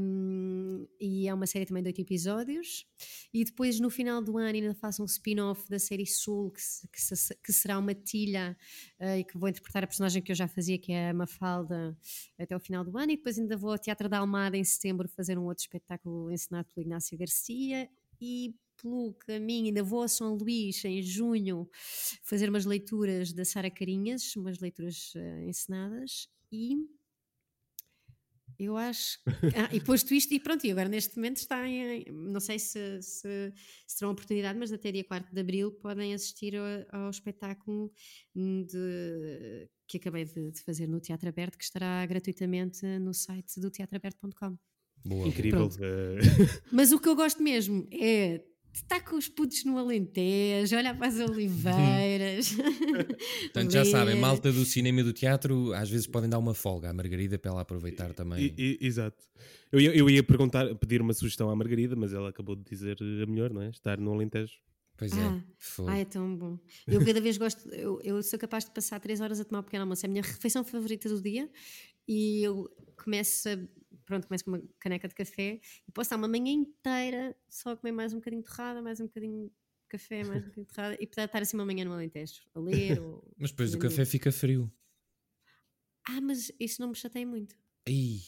[0.00, 2.86] hum, e é uma série também de oito episódios.
[3.32, 6.62] E depois no final do ano ainda faço um spin-off da série Soul, que,
[6.92, 7.02] que
[7.44, 8.56] que será uma tilha
[8.98, 11.96] eh, e que vou interpretar a personagem que eu já fazia, que é a Mafalda,
[12.38, 13.12] até o final do ano.
[13.12, 16.68] E depois ainda vou ao Teatro da Almada em setembro fazer um outro espetáculo ensinado
[16.74, 17.88] pelo Ignácio Garcia.
[18.20, 21.68] E pelo caminho, ainda vou a São Luís em junho
[22.22, 26.28] fazer umas leituras da Sara Carinhas, umas leituras eh, ensinadas.
[26.50, 26.76] E
[28.64, 29.18] eu acho.
[29.56, 32.04] Ah, e posto isto, e pronto, e agora neste momento está em.
[32.10, 33.52] Não sei se, se,
[33.86, 36.64] se terão oportunidade, mas até dia 4 de abril podem assistir ao,
[37.02, 37.92] ao espetáculo
[38.34, 43.70] de- que acabei de, de fazer no Teatro Aberto, que estará gratuitamente no site do
[43.70, 44.56] teatroaberto.com.
[45.04, 45.68] Boa, Incrível.
[46.72, 48.42] Mas o que eu gosto mesmo é
[48.72, 52.54] estar com os putos no Alentejo, olhar para as oliveiras.
[53.42, 56.90] Portanto, já sabem, malta do cinema e do teatro, às vezes podem dar uma folga
[56.90, 58.54] à Margarida para ela aproveitar também.
[58.56, 59.22] e- e- exato.
[59.70, 62.96] Eu ia, eu ia perguntar, pedir uma sugestão à Margarida, mas ela acabou de dizer
[63.00, 63.70] a melhor, não é?
[63.70, 64.54] Estar no Alentejo.
[64.96, 65.20] Pois é.
[65.20, 65.86] Ah, foi.
[65.92, 66.58] Ah, é tão bom.
[66.86, 69.62] Eu cada vez gosto, eu, eu sou capaz de passar três horas a tomar um
[69.62, 70.04] pequeno almoço.
[70.04, 71.48] É a minha refeição favorita do dia
[72.06, 72.70] e eu
[73.02, 73.58] começo, a,
[74.12, 75.58] pronto, começo com uma caneca de café
[75.88, 79.00] e posso estar uma manhã inteira só a comer mais um bocadinho de torrada, mais
[79.00, 79.52] um bocadinho de
[79.88, 82.60] café, mais um bocadinho de torrada e poder estar assim uma manhã no Alentejo, a
[82.60, 83.24] ler ou...
[83.38, 84.70] Mas depois o café fica frio.
[86.08, 87.54] Ah, mas isso não me chateia muito.
[87.88, 88.20] Aí,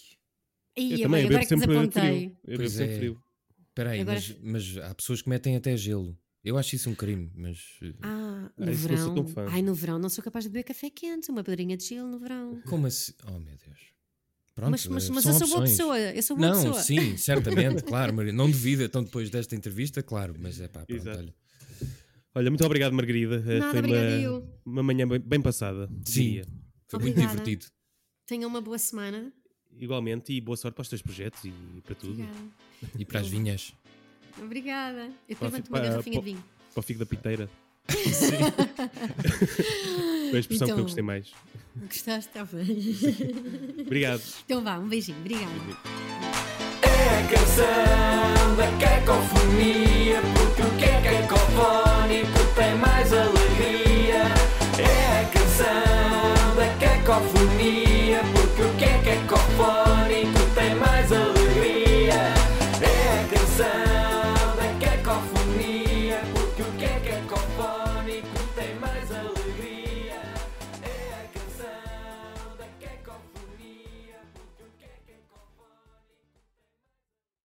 [0.76, 2.03] eu também, eu agora bebo que sempre desapontei.
[2.18, 2.39] frio.
[2.45, 2.97] Eu bebo sempre é.
[2.99, 3.22] frio.
[3.68, 6.16] espera aí, Agora- mas, mas há pessoas que metem até gelo.
[6.45, 7.78] Eu acho isso um crime, mas...
[7.82, 9.14] eh, Ah, Ah, no verão.
[9.51, 12.18] Ai, no verão não sou capaz de beber café quente, uma pedrinha de gelo no
[12.18, 12.62] verão.
[12.62, 13.12] Como assim?
[13.26, 13.93] Oh, meu Deus.
[14.55, 15.77] Pronto, mas mas, eh, mas são eu sou boa opções.
[15.77, 16.83] pessoa, eu sou boa Não, pessoa.
[16.83, 18.33] sim, certamente, claro, Maria.
[18.33, 21.19] Não devido, então depois desta entrevista, claro, mas é pá, pronto, Exato.
[21.19, 21.35] olha.
[22.37, 23.43] Olha, muito obrigado, Margarida.
[23.47, 25.89] Eh, Nada, Foi uma, uma manhã bem, bem passada.
[26.05, 26.23] Sim.
[26.23, 26.47] diria.
[26.89, 27.31] Foi muito Obrigada.
[27.37, 27.67] divertido.
[28.27, 29.33] Tenham uma boa semana.
[29.79, 31.53] Igualmente, e boa sorte para os teus projetos e
[31.85, 32.13] para tudo.
[32.23, 32.49] Obrigada.
[32.99, 33.73] E para as vinhas.
[34.41, 35.05] Obrigada.
[35.07, 36.45] Eu depois mando pá, uma garrafinha de vinho.
[36.73, 37.49] Para o figo da piteira.
[37.89, 38.39] Sim.
[40.30, 41.32] Foi a expressão então, que eu então, gostei mais.
[41.76, 42.95] Gostaste, está bem.
[43.87, 44.22] Obrigado.
[44.45, 45.18] Então vá, um beijinho.
[45.18, 45.51] Obrigado.
[46.82, 54.22] É a canção da cacofonia, porque o que é cacofónico tem mais alegria.
[54.78, 57.84] É a canção da cacofonia.